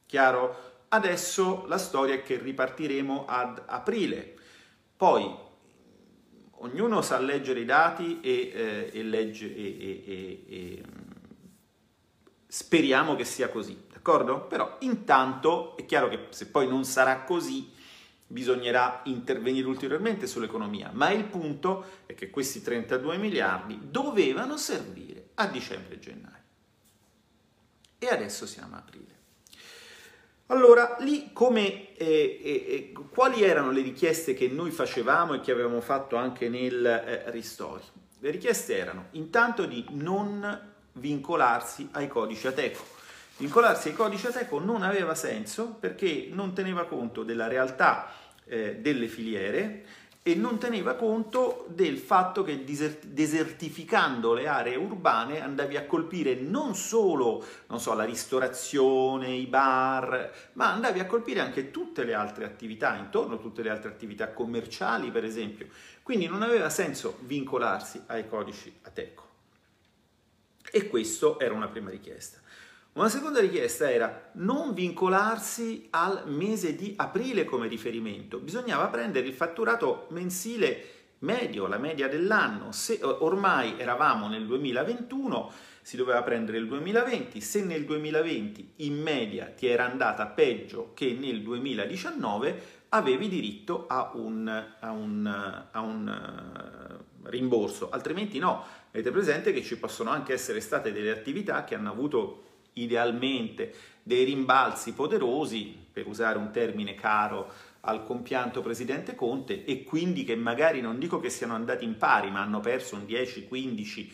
Chiaro? 0.07 0.87
Adesso 0.89 1.67
la 1.69 1.77
storia 1.77 2.15
è 2.15 2.23
che 2.23 2.39
ripartiremo 2.39 3.27
ad 3.29 3.61
aprile. 3.67 4.37
Poi 4.97 5.44
ognuno 6.65 7.03
sa 7.03 7.19
leggere 7.19 7.61
i 7.61 7.65
dati 7.65 8.21
e, 8.21 8.53
eh, 8.55 8.91
e 8.93 9.03
legge 9.03 9.55
e, 9.55 10.05
e, 10.47 10.83
speriamo 12.47 13.15
che 13.15 13.25
sia 13.25 13.49
così, 13.49 13.79
d'accordo? 13.93 14.47
Però 14.47 14.77
intanto 14.81 15.77
è 15.77 15.85
chiaro 15.85 16.09
che 16.09 16.27
se 16.31 16.47
poi 16.47 16.67
non 16.67 16.85
sarà 16.85 17.23
così 17.23 17.73
bisognerà 18.27 19.03
intervenire 19.05 19.67
ulteriormente 19.67 20.27
sull'economia, 20.27 20.91
ma 20.93 21.11
il 21.11 21.25
punto 21.25 22.03
è 22.07 22.15
che 22.15 22.31
questi 22.31 22.63
32 22.63 23.19
miliardi 23.19 23.79
dovevano 23.91 24.57
servire 24.57 25.29
a 25.35 25.47
dicembre 25.47 25.95
e 25.95 25.99
gennaio. 25.99 26.43
E 27.99 28.09
adesso 28.09 28.47
siamo 28.47 28.77
a 28.77 28.79
aprile. 28.79 29.13
Allora, 30.49 30.97
lì 31.01 31.31
come, 31.33 31.97
eh, 31.97 32.41
eh, 32.43 32.93
quali 33.11 33.43
erano 33.43 33.71
le 33.71 33.81
richieste 33.81 34.35
che 34.35 34.49
noi 34.49 34.71
facevamo 34.71 35.35
e 35.35 35.41
che 35.41 35.53
avevamo 35.53 35.81
fatto 35.81 36.17
anche 36.17 36.51
nel 36.51 36.85
eh, 36.85 37.31
Ristori? 37.31 37.83
Le 38.19 38.31
richieste 38.31 38.77
erano 38.77 39.07
intanto 39.13 39.65
di 39.65 39.87
non 39.93 40.73
vincolarsi 40.93 41.89
ai 41.93 42.09
codici 42.09 42.47
Ateco. 42.47 42.85
Vincolarsi 43.39 43.89
ai 43.89 43.95
codici 43.95 44.27
Ateco 44.27 44.59
non 44.61 44.83
aveva 44.83 45.15
senso 45.15 45.77
perché 45.81 46.29
non 46.31 46.53
teneva 46.53 46.85
conto 46.85 47.23
della 47.23 47.49
realtà 47.49 48.13
eh, 48.45 48.77
delle 48.77 49.09
filiere, 49.09 49.85
e 50.27 50.35
non 50.35 50.57
teneva 50.57 50.95
conto 50.95 51.67
del 51.69 51.99
fatto 51.99 52.43
che 52.43 52.65
desertificando 52.65 54.33
le 54.33 54.49
aree 54.49 54.75
urbane 54.75 55.43
andavi 55.43 55.77
a 55.77 55.85
colpire 55.85 56.35
non 56.35 56.75
solo 56.75 57.45
non 57.67 57.79
so, 57.79 57.93
la 57.93 58.05
ristorazione, 58.05 59.35
i 59.35 59.45
bar, 59.45 60.33
ma 60.55 60.73
andavi 60.73 61.01
a 61.01 61.05
colpire 61.05 61.41
anche 61.41 61.71
tutte 61.71 62.05
le 62.05 62.15
altre 62.15 62.47
attività 62.47 62.97
intorno, 62.97 63.39
tutte 63.39 63.63
le 63.63 63.69
altre 63.69 63.91
attività 63.91 64.33
commerciali 64.33 65.11
per 65.11 65.25
esempio. 65.25 65.69
Quindi 66.03 66.27
non 66.27 66.41
aveva 66.41 66.71
senso 66.71 67.19
vincolarsi 67.21 68.03
ai 68.07 68.27
codici 68.27 68.75
Ateco. 68.81 69.29
E 70.71 70.89
questo 70.89 71.39
era 71.39 71.53
una 71.53 71.69
prima 71.69 71.91
richiesta. 71.91 72.41
Una 72.95 73.09
seconda 73.09 73.41
richiesta 73.41 73.91
era 73.91 74.31
non 74.35 74.73
vincolarsi 74.73 75.89
al 75.91 76.29
mese 76.31 76.77
di 76.77 76.95
aprile 76.97 77.45
come 77.45 77.67
riferimento, 77.67 78.39
bisognava 78.39 78.87
prendere 78.87 79.27
il 79.27 79.33
fatturato 79.33 80.07
mensile 80.11 80.85
medio, 81.19 81.67
la 81.67 81.79
media 81.79 82.07
dell'anno. 82.07 82.71
Se 82.71 83.01
ormai 83.03 83.81
eravamo 83.81 84.29
nel 84.29 84.47
2021, 84.47 85.51
si 85.83 85.97
doveva 85.97 86.23
prendere 86.23 86.59
il 86.59 86.69
2020, 86.69 87.41
se 87.41 87.65
nel 87.65 87.85
2020 87.85 88.75
in 88.77 89.03
media 89.03 89.47
ti 89.47 89.67
era 89.67 89.91
andata 89.91 90.27
peggio 90.27 90.93
che 90.95 91.17
nel 91.19 91.43
2019, 91.43 92.83
avevi 92.91 93.29
diritto 93.29 93.87
a 93.89 94.13
un, 94.15 94.47
a 94.79 94.91
un, 94.93 95.27
a 95.69 95.81
un 95.81 97.01
uh, 97.21 97.29
rimborso, 97.29 97.91
altrimenti 97.91 98.39
no. 98.39 98.65
Avete 98.93 99.11
presente 99.11 99.53
che 99.53 99.65
ci 99.65 99.77
possono 99.79 100.11
anche 100.11 100.33
essere 100.33 100.61
state 100.61 100.93
delle 100.93 101.11
attività 101.11 101.65
che 101.65 101.75
hanno 101.75 101.91
avuto 101.91 102.53
idealmente 102.75 103.75
dei 104.03 104.25
rimbalzi 104.25 104.93
poderosi, 104.93 105.83
per 105.93 106.07
usare 106.07 106.39
un 106.39 106.51
termine 106.51 106.95
caro 106.95 107.53
al 107.81 108.05
compianto 108.05 108.63
presidente 108.63 109.15
Conte, 109.15 109.65
e 109.65 109.85
quindi 109.85 110.25
che 110.25 110.37
magari 110.37 110.81
non 110.81 110.99
dico 110.99 111.21
che 111.21 111.31
siano 111.31 111.55
andati 111.55 111.85
in 111.85 111.97
pari, 111.97 112.31
ma 112.31 112.41
hanno 112.41 112.61
perso 112.61 112.97
un 112.97 113.03
10-15 113.03 114.11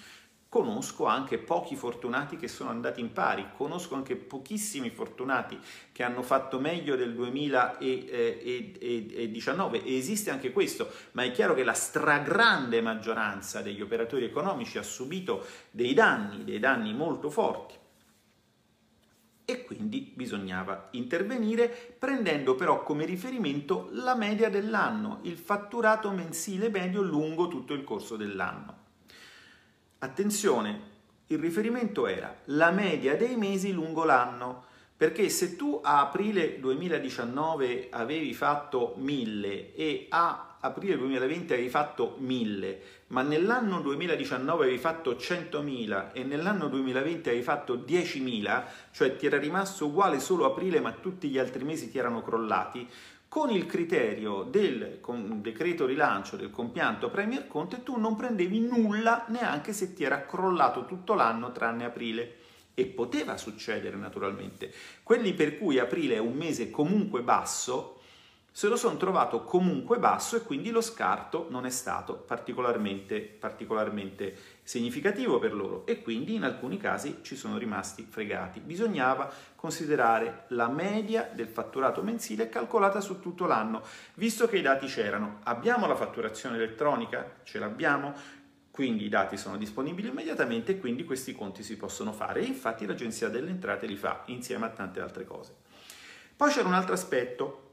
Conosco 0.50 1.06
anche 1.06 1.38
pochi 1.38 1.74
fortunati 1.76 2.36
che 2.36 2.48
sono 2.48 2.68
andati 2.70 3.00
in 3.00 3.12
pari, 3.12 3.50
conosco 3.56 3.94
anche 3.94 4.16
pochissimi 4.16 4.90
fortunati 4.90 5.56
che 5.92 6.02
hanno 6.02 6.22
fatto 6.22 6.58
meglio 6.58 6.96
del 6.96 7.14
2019 7.14 9.84
e 9.84 9.96
esiste 9.96 10.30
anche 10.30 10.50
questo, 10.50 10.90
ma 11.12 11.22
è 11.22 11.30
chiaro 11.30 11.54
che 11.54 11.62
la 11.62 11.72
stragrande 11.72 12.80
maggioranza 12.80 13.60
degli 13.60 13.80
operatori 13.80 14.24
economici 14.24 14.76
ha 14.76 14.82
subito 14.82 15.46
dei 15.70 15.94
danni, 15.94 16.42
dei 16.42 16.58
danni 16.58 16.92
molto 16.94 17.30
forti 17.30 17.78
e 19.50 19.64
quindi 19.64 20.12
bisognava 20.14 20.88
intervenire 20.92 21.68
prendendo 21.98 22.54
però 22.54 22.82
come 22.82 23.04
riferimento 23.04 23.88
la 23.92 24.14
media 24.14 24.48
dell'anno, 24.48 25.18
il 25.22 25.36
fatturato 25.36 26.10
mensile 26.10 26.68
medio 26.68 27.02
lungo 27.02 27.48
tutto 27.48 27.74
il 27.74 27.84
corso 27.84 28.16
dell'anno. 28.16 28.78
Attenzione, 29.98 30.88
il 31.26 31.38
riferimento 31.38 32.06
era 32.06 32.34
la 32.46 32.70
media 32.70 33.16
dei 33.16 33.36
mesi 33.36 33.72
lungo 33.72 34.04
l'anno, 34.04 34.64
perché 34.96 35.28
se 35.28 35.56
tu 35.56 35.80
a 35.82 36.00
aprile 36.00 36.58
2019 36.58 37.88
avevi 37.90 38.34
fatto 38.34 38.94
1000 38.96 39.74
e 39.74 40.06
a 40.10 40.49
aprile 40.60 40.96
2020 40.96 41.52
avevi 41.52 41.68
fatto 41.68 42.16
1000, 42.18 42.82
ma 43.08 43.22
nell'anno 43.22 43.80
2019 43.80 44.64
avevi 44.64 44.78
fatto 44.78 45.12
100.000 45.12 46.10
e 46.12 46.24
nell'anno 46.24 46.68
2020 46.68 47.28
avevi 47.28 47.42
fatto 47.42 47.76
10.000, 47.76 48.64
cioè 48.92 49.16
ti 49.16 49.26
era 49.26 49.38
rimasto 49.38 49.86
uguale 49.86 50.20
solo 50.20 50.44
aprile 50.44 50.80
ma 50.80 50.92
tutti 50.92 51.28
gli 51.28 51.38
altri 51.38 51.64
mesi 51.64 51.90
ti 51.90 51.98
erano 51.98 52.22
crollati, 52.22 52.86
Con 53.30 53.50
il 53.50 53.64
criterio 53.64 54.42
del 54.42 54.98
decreto 55.36 55.86
rilancio 55.86 56.34
del 56.34 56.50
compianto 56.50 57.10
Premier 57.10 57.46
Conte 57.46 57.84
tu 57.84 57.96
non 57.96 58.16
prendevi 58.16 58.58
nulla 58.58 59.24
neanche 59.28 59.72
se 59.72 59.94
ti 59.94 60.02
era 60.02 60.26
crollato 60.26 60.84
tutto 60.84 61.14
l'anno 61.14 61.52
tranne 61.52 61.84
aprile. 61.84 62.38
E 62.74 62.86
poteva 62.86 63.36
succedere 63.36 63.96
naturalmente. 63.96 64.72
Quelli 65.04 65.32
per 65.34 65.58
cui 65.58 65.78
aprile 65.78 66.16
è 66.16 66.18
un 66.18 66.34
mese 66.34 66.70
comunque 66.70 67.22
basso, 67.22 67.99
se 68.52 68.66
lo 68.66 68.76
sono 68.76 68.96
trovato 68.96 69.44
comunque 69.44 69.98
basso 69.98 70.36
e 70.36 70.42
quindi 70.42 70.70
lo 70.70 70.80
scarto 70.80 71.46
non 71.50 71.66
è 71.66 71.70
stato 71.70 72.14
particolarmente, 72.14 73.20
particolarmente 73.20 74.58
significativo 74.64 75.38
per 75.38 75.54
loro 75.54 75.86
e 75.86 76.02
quindi 76.02 76.34
in 76.34 76.42
alcuni 76.42 76.76
casi 76.76 77.18
ci 77.22 77.36
sono 77.36 77.58
rimasti 77.58 78.06
fregati. 78.08 78.58
Bisognava 78.58 79.32
considerare 79.54 80.44
la 80.48 80.68
media 80.68 81.30
del 81.32 81.46
fatturato 81.46 82.02
mensile 82.02 82.48
calcolata 82.48 83.00
su 83.00 83.20
tutto 83.20 83.46
l'anno, 83.46 83.82
visto 84.14 84.48
che 84.48 84.58
i 84.58 84.62
dati 84.62 84.86
c'erano. 84.86 85.38
Abbiamo 85.44 85.86
la 85.86 85.96
fatturazione 85.96 86.56
elettronica? 86.56 87.36
Ce 87.44 87.58
l'abbiamo? 87.58 88.14
Quindi 88.70 89.04
i 89.04 89.08
dati 89.08 89.36
sono 89.36 89.56
disponibili 89.56 90.08
immediatamente 90.08 90.72
e 90.72 90.80
quindi 90.80 91.04
questi 91.04 91.34
conti 91.34 91.62
si 91.62 91.76
possono 91.76 92.12
fare 92.12 92.42
infatti 92.42 92.86
l'Agenzia 92.86 93.28
delle 93.28 93.50
Entrate 93.50 93.86
li 93.86 93.96
fa 93.96 94.22
insieme 94.26 94.66
a 94.66 94.70
tante 94.70 95.00
altre 95.00 95.24
cose. 95.24 95.54
Poi 96.36 96.50
c'era 96.50 96.68
un 96.68 96.74
altro 96.74 96.94
aspetto 96.94 97.69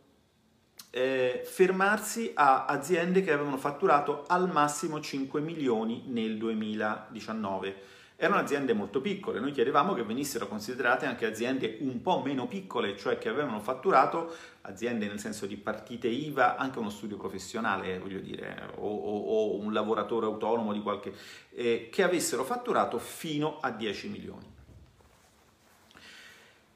eh, 0.89 1.41
fermarsi 1.45 2.32
a 2.34 2.65
aziende 2.65 3.21
che 3.21 3.32
avevano 3.32 3.58
fatturato 3.58 4.23
al 4.28 4.50
massimo 4.52 5.00
5 5.00 5.41
milioni 5.41 6.04
nel 6.08 6.38
2019. 6.38 7.95
Erano 8.19 8.39
aziende 8.39 8.73
molto 8.73 9.00
piccole, 9.00 9.39
noi 9.39 9.52
chiedevamo 9.52 9.93
che 9.93 10.02
venissero 10.02 10.47
considerate 10.47 11.06
anche 11.06 11.28
aziende 11.28 11.78
un 11.82 12.02
po' 12.02 12.23
meno 12.26 12.47
piccole, 12.47 12.97
cioè 12.97 13.19
che 13.19 13.30
avevano 13.30 13.60
fatturato, 13.60 14.34
aziende 14.62 15.06
nel 15.06 15.19
senso 15.19 15.45
di 15.45 15.56
partite 15.56 16.08
IVA, 16.08 16.56
anche 16.56 16.80
uno 16.80 16.89
studio 16.89 17.15
professionale, 17.15 18.00
voglio 18.00 18.19
dire, 18.19 18.71
o, 18.78 18.88
o, 18.88 19.19
o 19.19 19.60
un 19.60 19.71
lavoratore 19.71 20.26
autonomo 20.26 20.73
di 20.73 20.82
qualche, 20.82 21.13
eh, 21.52 21.89
che 21.91 22.02
avessero 22.02 22.43
fatturato 22.43 22.97
fino 22.97 23.60
a 23.60 23.69
10 23.69 24.10
milioni. 24.10 24.56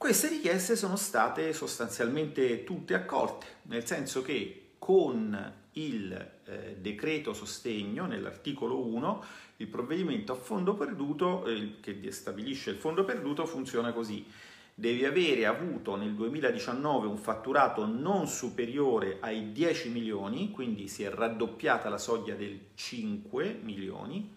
Queste 0.01 0.29
richieste 0.29 0.75
sono 0.75 0.95
state 0.95 1.53
sostanzialmente 1.53 2.63
tutte 2.63 2.95
accolte, 2.95 3.45
nel 3.67 3.85
senso 3.85 4.23
che 4.23 4.71
con 4.79 5.53
il 5.73 6.11
eh, 6.43 6.77
decreto 6.79 7.35
sostegno, 7.35 8.07
nell'articolo 8.07 8.83
1, 8.83 9.23
il 9.57 9.67
provvedimento 9.67 10.31
a 10.31 10.37
fondo 10.37 10.73
perduto, 10.73 11.45
eh, 11.45 11.75
che 11.79 12.11
stabilisce 12.11 12.71
il 12.71 12.77
fondo 12.77 13.05
perduto, 13.05 13.45
funziona 13.45 13.93
così. 13.93 14.25
Devi 14.73 15.05
avere 15.05 15.45
avuto 15.45 15.95
nel 15.95 16.15
2019 16.15 17.05
un 17.05 17.19
fatturato 17.19 17.85
non 17.85 18.27
superiore 18.27 19.17
ai 19.19 19.51
10 19.51 19.89
milioni, 19.89 20.49
quindi 20.49 20.87
si 20.87 21.03
è 21.03 21.11
raddoppiata 21.11 21.89
la 21.89 21.99
soglia 21.99 22.33
del 22.33 22.59
5 22.73 23.59
milioni, 23.61 24.33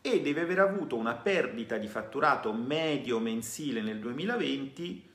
e 0.00 0.20
deve 0.20 0.40
aver 0.42 0.60
avuto 0.60 0.96
una 0.96 1.14
perdita 1.14 1.76
di 1.76 1.86
fatturato 1.88 2.52
medio 2.52 3.18
mensile 3.18 3.82
nel 3.82 3.98
2020 3.98 5.08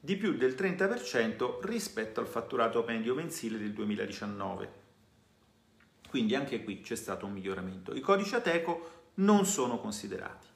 di 0.00 0.16
più 0.16 0.36
del 0.36 0.54
30% 0.54 1.60
rispetto 1.62 2.20
al 2.20 2.26
fatturato 2.26 2.84
medio 2.86 3.14
mensile 3.14 3.56
del 3.56 3.72
2019. 3.72 4.82
Quindi 6.10 6.34
anche 6.34 6.62
qui 6.62 6.80
c'è 6.82 6.94
stato 6.94 7.24
un 7.24 7.32
miglioramento. 7.32 7.94
I 7.94 8.00
codici 8.00 8.34
Ateco 8.34 8.90
non 9.14 9.46
sono 9.46 9.78
considerati. 9.78 10.46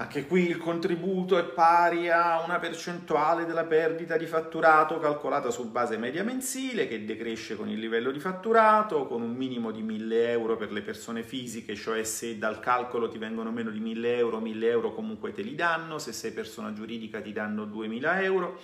Anche 0.00 0.26
qui 0.26 0.48
il 0.48 0.56
contributo 0.56 1.36
è 1.36 1.44
pari 1.44 2.08
a 2.08 2.42
una 2.42 2.58
percentuale 2.58 3.44
della 3.44 3.64
perdita 3.66 4.16
di 4.16 4.24
fatturato 4.24 4.98
calcolata 4.98 5.50
su 5.50 5.70
base 5.70 5.98
media 5.98 6.24
mensile 6.24 6.88
che 6.88 7.04
decresce 7.04 7.54
con 7.54 7.68
il 7.68 7.78
livello 7.78 8.10
di 8.10 8.18
fatturato, 8.18 9.06
con 9.06 9.20
un 9.20 9.34
minimo 9.34 9.70
di 9.70 9.82
1000 9.82 10.30
euro 10.30 10.56
per 10.56 10.72
le 10.72 10.80
persone 10.80 11.22
fisiche, 11.22 11.74
cioè 11.74 12.02
se 12.04 12.38
dal 12.38 12.60
calcolo 12.60 13.10
ti 13.10 13.18
vengono 13.18 13.50
meno 13.50 13.68
di 13.68 13.78
1000 13.78 14.16
euro, 14.16 14.40
1000 14.40 14.70
euro 14.70 14.94
comunque 14.94 15.32
te 15.32 15.42
li 15.42 15.54
danno, 15.54 15.98
se 15.98 16.12
sei 16.12 16.32
persona 16.32 16.72
giuridica 16.72 17.20
ti 17.20 17.34
danno 17.34 17.66
2000 17.66 18.22
euro 18.22 18.58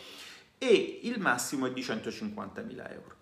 e 0.57 1.01
il 1.03 1.21
massimo 1.21 1.67
è 1.67 1.71
di 1.71 1.83
150.000 1.83 2.93
euro. 2.93 3.15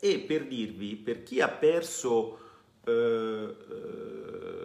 E 0.00 0.20
per 0.20 0.46
dirvi, 0.46 0.96
per 0.96 1.22
chi 1.22 1.42
ha 1.42 1.48
perso... 1.48 2.38
Eh, 2.84 3.56
eh, 3.70 4.61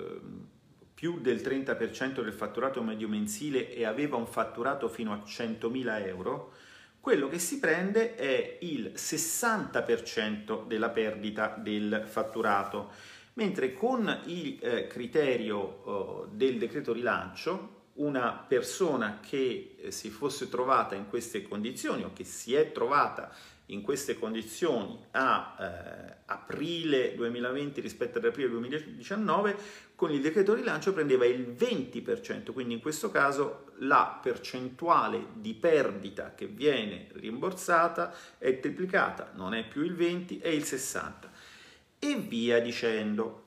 più 0.98 1.20
del 1.20 1.42
30% 1.42 2.24
del 2.24 2.34
fatturato 2.34 2.82
medio 2.82 3.08
mensile 3.08 3.72
e 3.72 3.86
aveva 3.86 4.16
un 4.16 4.26
fatturato 4.26 4.90
fino 4.90 5.14
a 5.14 5.22
100.000 5.24 6.08
euro, 6.08 6.54
quello 7.00 7.28
che 7.28 7.38
si 7.38 7.60
prende 7.60 8.16
è 8.16 8.58
il 8.62 8.94
60% 8.96 10.66
della 10.66 10.90
perdita 10.90 11.56
del 11.56 12.04
fatturato, 12.04 12.90
mentre 13.34 13.74
con 13.74 14.22
il 14.26 14.58
eh, 14.60 14.88
criterio 14.88 16.26
eh, 16.26 16.36
del 16.36 16.58
decreto 16.58 16.94
rilancio 16.94 17.76
una 17.98 18.32
persona 18.32 19.20
che 19.22 19.76
eh, 19.80 19.92
si 19.92 20.10
fosse 20.10 20.50
trovata 20.50 20.96
in 20.96 21.08
queste 21.08 21.44
condizioni 21.44 22.06
o 22.06 22.12
che 22.12 22.24
si 22.24 22.56
è 22.56 22.72
trovata 22.72 23.32
in 23.68 23.82
queste 23.82 24.18
condizioni 24.18 24.98
a 25.12 25.56
eh, 25.60 26.16
aprile 26.26 27.16
2020 27.16 27.82
rispetto 27.82 28.18
ad 28.18 28.26
aprile 28.26 28.50
2019, 28.50 29.56
con 29.96 30.12
il 30.12 30.22
decreto 30.22 30.54
rilancio 30.54 30.94
prendeva 30.94 31.26
il 31.26 31.56
20%, 31.58 32.52
quindi 32.52 32.76
in 32.76 32.82
questo 32.82 33.10
caso 33.10 33.72
la 33.80 34.20
percentuale 34.22 35.28
di 35.34 35.54
perdita 35.54 36.34
che 36.36 36.48
viene 36.48 37.08
rimborsata 37.14 38.14
è 38.38 38.60
triplicata, 38.60 39.32
non 39.36 39.54
è 39.54 39.68
più 39.68 39.84
il 39.84 39.96
20, 39.96 40.40
è 40.40 40.50
il 40.50 40.64
60 40.64 41.32
e 42.00 42.16
via 42.16 42.60
dicendo. 42.60 43.47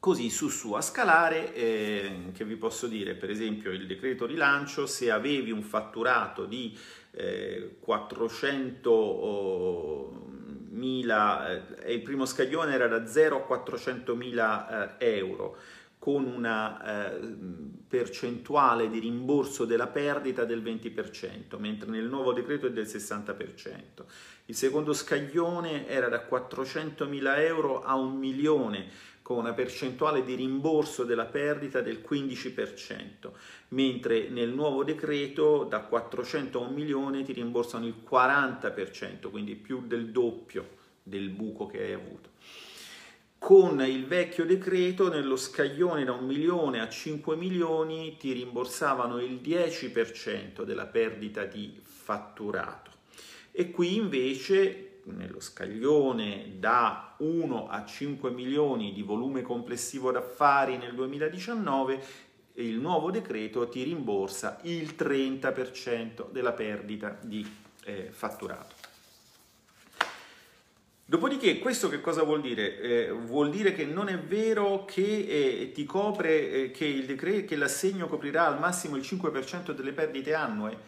Così 0.00 0.30
su 0.30 0.48
su 0.48 0.72
a 0.72 0.80
scalare, 0.80 1.52
eh, 1.52 2.30
che 2.32 2.46
vi 2.46 2.56
posso 2.56 2.86
dire, 2.86 3.12
per 3.12 3.28
esempio 3.28 3.70
il 3.70 3.86
decreto 3.86 4.24
rilancio, 4.24 4.86
se 4.86 5.10
avevi 5.10 5.50
un 5.50 5.60
fatturato 5.60 6.46
di 6.46 6.74
eh, 7.10 7.76
400 7.78 10.28
mila, 10.70 11.82
eh, 11.84 11.92
il 11.92 12.00
primo 12.00 12.24
scaglione 12.24 12.72
era 12.72 12.88
da 12.88 13.06
0 13.06 13.36
a 13.36 13.42
400 13.42 14.16
mila 14.16 14.96
eh, 14.96 15.18
euro 15.18 15.58
con 15.98 16.24
una 16.24 17.12
eh, 17.12 17.18
percentuale 17.86 18.88
di 18.88 19.00
rimborso 19.00 19.66
della 19.66 19.88
perdita 19.88 20.46
del 20.46 20.62
20%, 20.62 21.58
mentre 21.58 21.90
nel 21.90 22.06
nuovo 22.06 22.32
decreto 22.32 22.68
è 22.68 22.72
del 22.72 22.86
60%. 22.86 24.04
Il 24.46 24.54
secondo 24.54 24.94
scaglione 24.94 25.86
era 25.86 26.08
da 26.08 26.20
400 26.20 27.06
mila 27.06 27.42
euro 27.42 27.82
a 27.82 27.96
un 27.96 28.16
milione 28.16 29.08
con 29.30 29.38
una 29.38 29.52
percentuale 29.52 30.24
di 30.24 30.34
rimborso 30.34 31.04
della 31.04 31.24
perdita 31.24 31.80
del 31.80 32.02
15%, 32.04 33.30
mentre 33.68 34.28
nel 34.28 34.48
nuovo 34.48 34.82
decreto 34.82 35.62
da 35.62 35.82
400 35.82 36.58
a 36.58 36.66
1 36.66 36.72
milione 36.72 37.22
ti 37.22 37.32
rimborsano 37.32 37.86
il 37.86 37.94
40%, 38.04 39.30
quindi 39.30 39.54
più 39.54 39.86
del 39.86 40.10
doppio 40.10 40.70
del 41.04 41.28
buco 41.28 41.66
che 41.68 41.80
hai 41.80 41.92
avuto. 41.92 42.30
Con 43.38 43.80
il 43.82 44.04
vecchio 44.06 44.44
decreto 44.44 45.08
nello 45.08 45.36
scaglione 45.36 46.02
da 46.02 46.10
1 46.10 46.26
milione 46.26 46.80
a 46.80 46.88
5 46.88 47.36
milioni 47.36 48.16
ti 48.16 48.32
rimborsavano 48.32 49.20
il 49.20 49.34
10% 49.34 50.64
della 50.64 50.86
perdita 50.86 51.44
di 51.44 51.78
fatturato 51.80 52.90
e 53.52 53.70
qui 53.70 53.94
invece 53.94 54.89
nello 55.04 55.40
scaglione 55.40 56.56
da 56.58 57.14
1 57.18 57.68
a 57.68 57.84
5 57.84 58.30
milioni 58.30 58.92
di 58.92 59.02
volume 59.02 59.42
complessivo 59.42 60.10
d'affari 60.10 60.76
nel 60.76 60.94
2019, 60.94 62.02
il 62.54 62.78
nuovo 62.78 63.10
decreto 63.10 63.68
ti 63.68 63.82
rimborsa 63.82 64.58
il 64.62 64.94
30% 64.96 66.30
della 66.30 66.52
perdita 66.52 67.18
di 67.20 67.48
eh, 67.84 68.08
fatturato. 68.10 68.88
Dopodiché, 71.10 71.58
questo 71.58 71.88
che 71.88 72.00
cosa 72.00 72.22
vuol 72.22 72.40
dire? 72.40 72.78
Eh, 72.78 73.10
vuol 73.10 73.50
dire 73.50 73.72
che 73.72 73.84
non 73.84 74.08
è 74.08 74.16
vero 74.16 74.84
che 74.84 75.02
eh, 75.02 75.72
ti 75.72 75.84
copre, 75.84 76.50
eh, 76.50 76.70
che, 76.70 76.84
il 76.84 77.04
decreto, 77.04 77.48
che 77.48 77.56
l'assegno 77.56 78.06
coprirà 78.06 78.46
al 78.46 78.60
massimo 78.60 78.94
il 78.94 79.02
5% 79.02 79.72
delle 79.72 79.92
perdite 79.92 80.34
annue, 80.34 80.78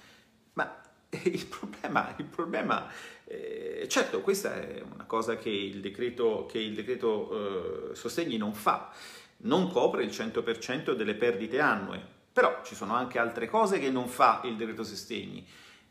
ma 0.52 0.81
il 1.24 1.46
problema, 1.46 2.14
il 2.16 2.24
problema 2.24 2.90
eh, 3.32 3.86
certo, 3.88 4.20
questa 4.20 4.54
è 4.54 4.82
una 4.92 5.04
cosa 5.04 5.36
che 5.36 5.48
il 5.48 5.80
decreto, 5.80 6.46
che 6.46 6.58
il 6.58 6.74
decreto 6.74 7.90
eh, 7.90 7.94
sostegni 7.94 8.36
non 8.36 8.52
fa, 8.52 8.92
non 9.38 9.70
copre 9.70 10.04
il 10.04 10.10
100% 10.10 10.92
delle 10.92 11.14
perdite 11.14 11.58
annue, 11.58 12.00
però 12.30 12.60
ci 12.62 12.74
sono 12.74 12.94
anche 12.94 13.18
altre 13.18 13.48
cose 13.48 13.78
che 13.78 13.90
non 13.90 14.08
fa 14.08 14.42
il 14.44 14.56
decreto 14.56 14.84
sostegni, 14.84 15.46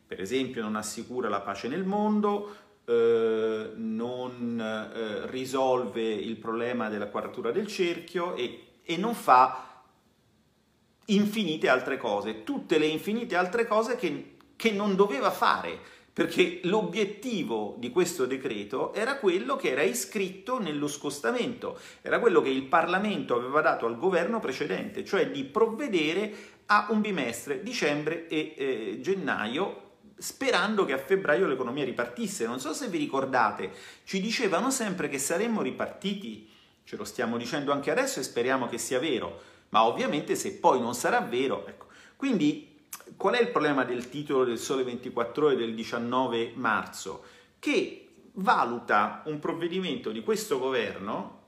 per 0.05 0.21
esempio 0.21 0.61
non 0.61 0.75
assicura 0.75 1.29
la 1.29 1.41
pace 1.41 1.67
nel 1.67 1.83
mondo, 1.83 2.55
eh, 2.85 3.71
non 3.73 4.59
eh, 4.59 5.27
risolve 5.31 6.01
il 6.03 6.37
problema 6.37 6.89
della 6.89 7.07
quadratura 7.07 7.51
del 7.51 7.65
cerchio 7.65 8.35
e, 8.35 8.79
e 8.83 8.97
non 8.97 9.15
fa 9.15 9.83
infinite 11.05 11.69
altre 11.69 11.97
cose, 11.97 12.43
tutte 12.43 12.77
le 12.77 12.85
infinite 12.85 13.35
altre 13.35 13.65
cose 13.65 13.95
che, 13.95 14.30
che 14.61 14.69
non 14.69 14.95
doveva 14.95 15.31
fare 15.31 15.79
perché 16.13 16.59
l'obiettivo 16.65 17.77
di 17.79 17.89
questo 17.89 18.27
decreto 18.27 18.93
era 18.93 19.17
quello 19.17 19.55
che 19.55 19.71
era 19.71 19.81
iscritto 19.81 20.59
nello 20.59 20.87
scostamento, 20.87 21.79
era 22.03 22.19
quello 22.19 22.41
che 22.41 22.49
il 22.49 22.65
Parlamento 22.65 23.33
aveva 23.33 23.61
dato 23.61 23.87
al 23.87 23.97
governo 23.97 24.39
precedente, 24.39 25.03
cioè 25.03 25.31
di 25.31 25.43
provvedere 25.45 26.31
a 26.67 26.87
un 26.91 27.01
bimestre, 27.01 27.63
dicembre 27.63 28.27
e 28.27 28.53
eh, 28.55 28.99
gennaio, 29.01 29.93
sperando 30.15 30.85
che 30.85 30.93
a 30.93 30.99
febbraio 30.99 31.47
l'economia 31.47 31.83
ripartisse. 31.83 32.45
Non 32.45 32.59
so 32.59 32.71
se 32.73 32.87
vi 32.87 32.99
ricordate, 32.99 33.71
ci 34.03 34.21
dicevano 34.21 34.69
sempre 34.69 35.09
che 35.09 35.17
saremmo 35.17 35.63
ripartiti, 35.63 36.47
ce 36.83 36.97
lo 36.97 37.03
stiamo 37.03 37.37
dicendo 37.37 37.71
anche 37.71 37.89
adesso 37.89 38.19
e 38.19 38.23
speriamo 38.23 38.67
che 38.67 38.77
sia 38.77 38.99
vero, 38.99 39.41
ma 39.69 39.85
ovviamente 39.85 40.35
se 40.35 40.53
poi 40.53 40.79
non 40.79 40.93
sarà 40.93 41.19
vero, 41.21 41.65
ecco. 41.65 41.87
Quindi 42.15 42.70
qual 43.15 43.35
è 43.35 43.41
il 43.41 43.49
problema 43.49 43.83
del 43.83 44.09
titolo 44.09 44.43
del 44.43 44.57
Sole 44.57 44.83
24 44.83 45.45
ore 45.45 45.55
del 45.55 45.73
19 45.73 46.53
marzo? 46.55 47.23
Che 47.59 48.07
valuta 48.33 49.23
un 49.25 49.39
provvedimento 49.39 50.11
di 50.11 50.21
questo 50.23 50.57
governo 50.57 51.39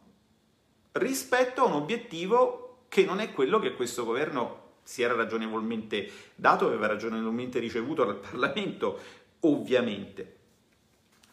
rispetto 0.94 1.62
a 1.64 1.66
un 1.66 1.74
obiettivo 1.74 2.86
che 2.88 3.06
non 3.06 3.20
è 3.20 3.32
quello 3.32 3.60
che 3.60 3.74
questo 3.74 4.04
governo 4.06 4.62
si 4.84 5.02
era 5.02 5.16
ragionevolmente 5.16 6.12
dato, 6.36 6.68
aveva 6.68 6.88
ragionevolmente 6.88 7.60
ricevuto 7.60 8.04
dal 8.04 8.20
Parlamento, 8.30 9.00
ovviamente. 9.42 10.42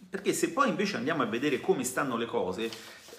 Perché 0.09 0.33
se 0.33 0.51
poi 0.53 0.69
invece 0.69 0.97
andiamo 0.97 1.23
a 1.23 1.27
vedere 1.27 1.61
come 1.61 1.85
stanno 1.85 2.17
le 2.17 2.27
cose, 2.27 2.71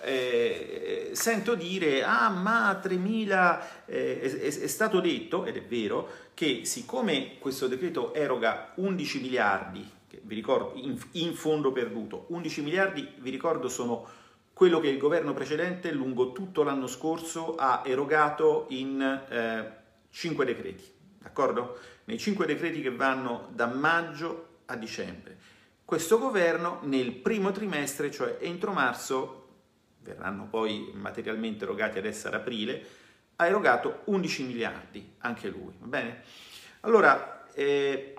eh, 0.04 1.12
sento 1.14 1.56
dire, 1.56 2.04
ah 2.04 2.30
ma 2.30 2.72
3.000, 2.72 3.62
eh, 3.86 4.20
è, 4.22 4.46
è, 4.46 4.68
stato 4.68 5.00
detto, 5.00 5.46
ed 5.46 5.58
è 5.58 5.64
vero, 5.64 6.10
che 6.34 6.66
siccome 6.66 7.38
questo 7.40 7.68
decreto 7.68 8.14
eroga 8.14 8.72
11 8.76 9.22
miliardi, 9.22 9.90
vi 10.24 10.36
ricordo, 10.36 10.74
in, 10.76 10.98
in 11.14 11.34
fondo 11.34 11.72
perduto, 11.72 12.26
11 12.30 12.62
miliardi, 12.62 13.08
vi 13.18 13.30
ricordo, 13.30 13.70
sono 13.70 14.08
quello 14.54 14.80
che 14.80 14.90
il 14.90 14.98
governo 14.98 15.34
precedente 15.34 15.92
lungo 15.92 16.34
tutto 16.34 16.64
l'anno 16.64 16.88
scorso 16.88 17.56
ha 17.56 17.82
erogato 17.86 18.66
in 18.70 19.02
eh, 19.02 19.72
5 20.10 20.46
decreti, 20.46 20.84
d'accordo? 21.20 21.80
Nei 22.06 22.20
5 22.20 22.46
decreti 22.46 22.82
che 22.82 22.92
vanno 22.92 23.50
da 23.54 23.68
maggio 23.68 24.60
a 24.66 24.76
dicembre. 24.76 25.38
Questo 25.84 26.20
governo 26.20 26.80
nel 26.84 27.12
primo 27.12 27.52
trimestre, 27.52 28.12
cioè 28.12 28.38
entro 28.40 28.72
marzo, 28.72 29.41
verranno 30.04 30.48
poi 30.48 30.92
materialmente 30.94 31.64
erogati 31.64 31.98
adesso 31.98 32.28
ad 32.28 32.36
aprile, 32.36 32.86
ha 33.36 33.48
erogato 33.48 34.02
11 34.06 34.44
miliardi, 34.44 35.14
anche 35.20 35.50
lui, 35.50 35.74
va 35.80 35.88
bene? 35.88 36.22
Allora, 36.82 37.48
eh, 37.54 38.14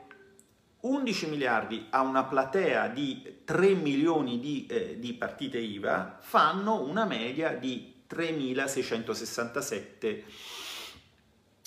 11 0.80 1.28
miliardi 1.28 1.86
a 1.90 2.00
una 2.00 2.24
platea 2.24 2.88
di 2.88 3.42
3 3.44 3.74
milioni 3.74 4.40
di, 4.40 4.66
eh, 4.66 4.98
di 4.98 5.14
partite 5.14 5.58
IVA 5.58 6.18
fanno 6.20 6.82
una 6.82 7.04
media 7.04 7.52
di 7.52 8.02
3.667 8.08 10.24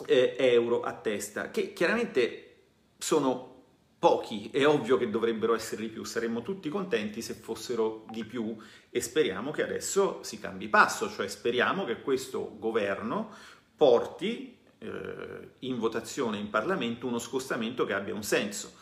eh, 0.06 0.36
euro 0.38 0.82
a 0.82 0.92
testa, 0.94 1.50
che 1.50 1.72
chiaramente 1.72 2.56
sono 2.98 3.55
pochi, 4.06 4.52
è 4.52 4.68
ovvio 4.68 4.98
che 4.98 5.10
dovrebbero 5.10 5.56
essere 5.56 5.82
di 5.82 5.88
più, 5.88 6.04
saremmo 6.04 6.44
tutti 6.44 6.70
contenti 6.70 7.24
se 7.24 7.34
fossero 7.34 8.06
di 8.12 8.24
più 8.24 8.56
e 8.92 9.02
speriamo 9.02 9.50
che 9.50 9.64
adesso 9.64 10.20
si 10.22 10.40
cambi 10.40 10.68
passo, 10.68 11.10
cioè 11.10 11.28
speriamo 11.28 11.86
che 11.86 12.02
questo 12.02 12.56
governo 12.60 13.32
porti 13.76 14.60
eh, 14.78 15.50
in 15.62 15.80
votazione 15.80 16.38
in 16.38 16.52
Parlamento 16.52 17.08
uno 17.08 17.18
scostamento 17.18 17.84
che 17.84 17.94
abbia 17.94 18.14
un 18.14 18.22
senso. 18.22 18.76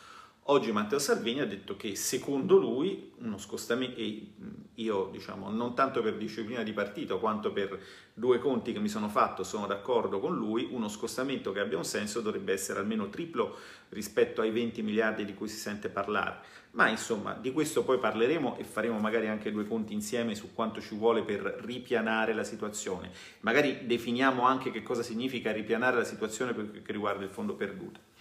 Oggi 0.48 0.74
Matteo 0.74 1.00
Salvini 1.00 1.40
ha 1.40 1.46
detto 1.46 1.78
che 1.78 1.96
secondo 1.96 2.58
lui 2.58 3.14
uno 3.20 3.38
scostamento, 3.38 3.98
e 3.98 4.28
io 4.74 5.08
diciamo 5.10 5.50
non 5.50 5.74
tanto 5.74 6.02
per 6.02 6.18
disciplina 6.18 6.64
di 6.64 6.74
partito 6.74 7.18
quanto 7.18 7.54
per 7.54 7.80
due 8.14 8.40
conti 8.40 8.74
che 8.74 8.80
mi 8.80 8.90
sono 8.90 9.08
fatto 9.08 9.46
sono 9.46 9.68
d'accordo 9.68 10.20
con 10.20 10.36
lui, 10.36 10.68
uno 10.70 10.90
scostamento 10.90 11.54
che 11.54 11.62
abbia 11.62 11.78
un 11.78 11.86
senso 11.86 12.20
dovrebbe 12.20 12.52
essere 12.52 12.80
almeno 12.80 13.08
triplo 13.08 13.56
rispetto 13.90 14.42
ai 14.42 14.52
20 14.52 14.82
miliardi 14.82 15.24
di 15.24 15.34
cui 15.34 15.48
si 15.48 15.56
sente 15.56 15.88
parlare. 15.88 16.40
Ma 16.72 16.90
insomma 16.90 17.36
di 17.36 17.54
questo 17.54 17.86
poi 17.86 17.98
parleremo 17.98 18.58
e 18.58 18.66
faremo 18.66 19.00
magari 19.00 19.30
anche 19.30 19.50
due 19.50 19.66
conti 19.66 19.94
insieme 19.94 20.36
su 20.36 20.54
quanto 20.54 20.82
ci 20.82 20.94
vuole 20.94 21.24
per 21.24 21.40
ripianare 21.64 22.34
la 22.34 22.44
situazione. 22.44 23.12
Magari 23.42 23.86
definiamo 23.86 24.46
anche 24.46 24.72
che 24.72 24.84
cosa 24.84 25.04
significa 25.04 25.54
ripianare 25.54 25.96
la 25.96 26.04
situazione 26.04 26.54
per 26.54 26.82
che 26.82 26.92
riguarda 26.92 27.24
il 27.24 27.30
fondo 27.30 27.56
perduto 27.56 28.12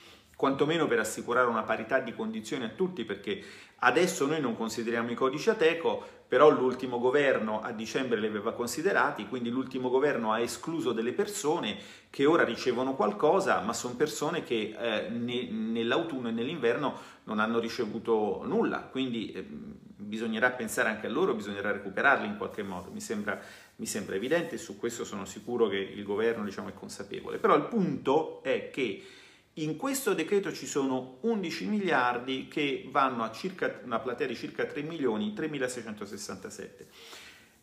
quantomeno 0.43 0.89
per 0.89 0.99
assicurare 0.99 1.49
una 1.49 1.63
parità 1.63 2.01
di 2.01 2.13
condizioni 2.13 2.65
a 2.65 2.71
tutti, 2.71 3.05
perché 3.05 3.41
adesso 3.77 4.27
noi 4.27 4.41
non 4.41 4.57
consideriamo 4.57 5.13
i 5.13 5.15
codici 5.15 5.51
Ateco, 5.51 6.05
però 6.27 6.51
l'ultimo 6.51 6.99
governo 6.99 7.63
a 7.63 7.71
dicembre 7.71 8.19
li 8.19 8.27
aveva 8.27 8.53
considerati, 8.53 9.29
quindi 9.29 9.51
l'ultimo 9.51 9.89
governo 9.89 10.33
ha 10.33 10.41
escluso 10.41 10.91
delle 10.91 11.13
persone 11.13 11.77
che 12.11 12.27
ora 12.27 12.43
ricevono 12.43 12.97
qualcosa, 12.97 13.61
ma 13.61 13.73
sono 13.73 13.95
persone 13.95 14.43
che 14.43 14.75
eh, 14.77 15.09
ne, 15.11 15.49
nell'autunno 15.49 16.27
e 16.27 16.33
nell'inverno 16.33 16.93
non 17.23 17.39
hanno 17.39 17.61
ricevuto 17.61 18.43
nulla, 18.45 18.81
quindi 18.81 19.31
eh, 19.31 19.47
bisognerà 19.47 20.51
pensare 20.51 20.89
anche 20.89 21.07
a 21.07 21.11
loro, 21.11 21.35
bisognerà 21.35 21.71
recuperarli 21.71 22.27
in 22.27 22.37
qualche 22.37 22.65
modo, 22.65 22.91
mi 22.91 23.01
sembra, 23.01 23.41
mi 23.77 23.87
sembra 23.87 24.17
evidente 24.17 24.59
su 24.59 24.77
questo 24.77 25.05
sono 25.05 25.25
sicuro 25.25 25.69
che 25.69 25.77
il 25.77 26.03
governo 26.03 26.43
diciamo, 26.43 26.69
è 26.69 26.75
consapevole. 26.75 27.39
Però 27.39 27.55
il 27.55 27.67
punto 27.67 28.43
è 28.43 28.71
che 28.73 29.05
in 29.55 29.77
questo 29.77 30.15
decreto 30.15 30.53
ci 30.53 30.67
sono 30.67 31.19
11 31.21 31.67
miliardi 31.67 32.49
che 32.49 32.89
vanno 32.91 33.23
a 33.23 33.31
circa 33.31 33.81
una 33.85 33.99
platea 33.99 34.27
di 34.27 34.35
circa 34.35 34.65
3 34.65 34.81
milioni, 34.83 35.35
3.667. 35.37 36.71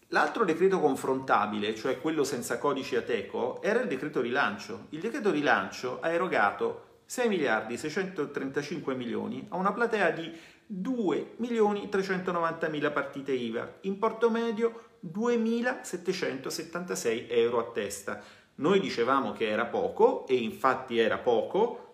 L'altro 0.10 0.46
decreto 0.46 0.80
confrontabile, 0.80 1.76
cioè 1.76 2.00
quello 2.00 2.24
senza 2.24 2.60
codici 2.60 2.96
Ateco, 2.96 3.62
era 3.62 3.82
il 3.82 3.88
decreto 3.88 4.22
rilancio. 4.22 4.86
Il 4.90 5.00
decreto 5.00 5.32
rilancio 5.32 6.00
ha 6.00 6.10
erogato 6.10 6.86
6 7.06 7.28
miliardi 7.28 7.78
635 7.78 8.96
milioni 8.96 9.46
a 9.50 9.56
una 9.56 9.72
platea 9.72 10.12
di 10.12 10.32
2 10.66 11.34
milioni 11.38 11.90
390 11.90 12.68
mila 12.70 12.92
partite 12.92 13.32
IVA, 13.32 13.78
importo 13.82 14.30
medio 14.30 14.84
2.776 15.12 17.26
euro 17.30 17.60
a 17.60 17.72
testa. 17.72 18.22
Noi 18.60 18.82
dicevamo 18.82 19.32
che 19.32 19.48
era 19.48 19.66
poco 19.66 20.28
e 20.28 20.36
infatti 20.36 20.98
era 20.98 21.18
poco 21.18 21.86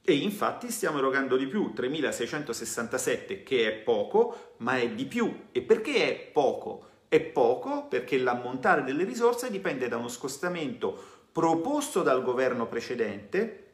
e 0.00 0.14
infatti 0.14 0.70
stiamo 0.70 0.98
erogando 0.98 1.36
di 1.36 1.46
più, 1.46 1.72
3.667 1.76 3.42
che 3.42 3.66
è 3.66 3.72
poco, 3.72 4.54
ma 4.58 4.78
è 4.78 4.88
di 4.90 5.06
più. 5.06 5.46
E 5.50 5.60
perché 5.60 6.08
è 6.08 6.30
poco? 6.32 6.86
È 7.08 7.20
poco 7.20 7.86
perché 7.88 8.16
l'ammontare 8.16 8.84
delle 8.84 9.04
risorse 9.04 9.50
dipende 9.50 9.88
da 9.88 9.96
uno 9.96 10.08
scostamento 10.08 11.16
proposto 11.32 12.02
dal 12.02 12.22
governo 12.22 12.66
precedente, 12.68 13.72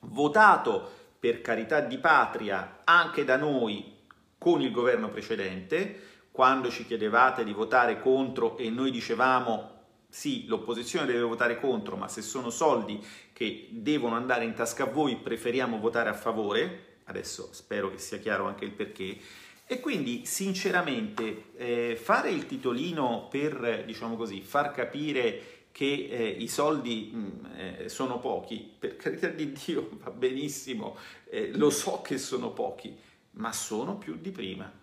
votato 0.00 0.90
per 1.18 1.40
carità 1.40 1.80
di 1.80 1.98
patria 1.98 2.82
anche 2.84 3.24
da 3.24 3.36
noi 3.36 3.96
con 4.38 4.60
il 4.60 4.70
governo 4.70 5.08
precedente, 5.08 6.12
quando 6.30 6.70
ci 6.70 6.86
chiedevate 6.86 7.42
di 7.42 7.52
votare 7.52 8.00
contro 8.00 8.56
e 8.58 8.70
noi 8.70 8.90
dicevamo 8.90 9.73
sì, 10.14 10.46
l'opposizione 10.46 11.06
deve 11.06 11.22
votare 11.22 11.58
contro, 11.58 11.96
ma 11.96 12.06
se 12.06 12.22
sono 12.22 12.48
soldi 12.48 13.04
che 13.32 13.66
devono 13.72 14.14
andare 14.14 14.44
in 14.44 14.54
tasca 14.54 14.84
a 14.84 14.86
voi, 14.86 15.16
preferiamo 15.16 15.80
votare 15.80 16.08
a 16.08 16.14
favore. 16.14 17.00
Adesso 17.06 17.48
spero 17.50 17.90
che 17.90 17.98
sia 17.98 18.18
chiaro 18.18 18.46
anche 18.46 18.64
il 18.64 18.70
perché. 18.70 19.18
E 19.66 19.80
quindi, 19.80 20.24
sinceramente, 20.24 21.46
eh, 21.56 21.98
fare 22.00 22.30
il 22.30 22.46
titolino 22.46 23.26
per, 23.28 23.82
diciamo 23.84 24.14
così, 24.14 24.40
far 24.40 24.70
capire 24.70 25.66
che 25.72 26.06
eh, 26.08 26.28
i 26.28 26.46
soldi 26.46 27.10
mh, 27.12 27.18
mm, 27.18 27.44
eh, 27.56 27.88
sono 27.88 28.20
pochi, 28.20 28.72
per 28.78 28.94
carità 28.94 29.26
di 29.26 29.50
Dio 29.50 29.88
va 30.00 30.12
benissimo, 30.12 30.96
eh, 31.28 31.50
lo 31.54 31.70
so 31.70 32.02
che 32.02 32.18
sono 32.18 32.52
pochi, 32.52 32.96
ma 33.32 33.52
sono 33.52 33.98
più 33.98 34.16
di 34.16 34.30
prima 34.30 34.82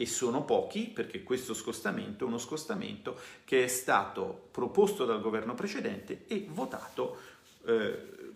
e 0.00 0.06
sono 0.06 0.44
pochi 0.44 0.86
perché 0.86 1.22
questo 1.22 1.52
scostamento 1.52 2.24
è 2.24 2.26
uno 2.26 2.38
scostamento 2.38 3.20
che 3.44 3.64
è 3.64 3.66
stato 3.66 4.48
proposto 4.50 5.04
dal 5.04 5.20
governo 5.20 5.54
precedente 5.54 6.24
e 6.26 6.46
votato 6.48 7.20
eh, 7.66 8.32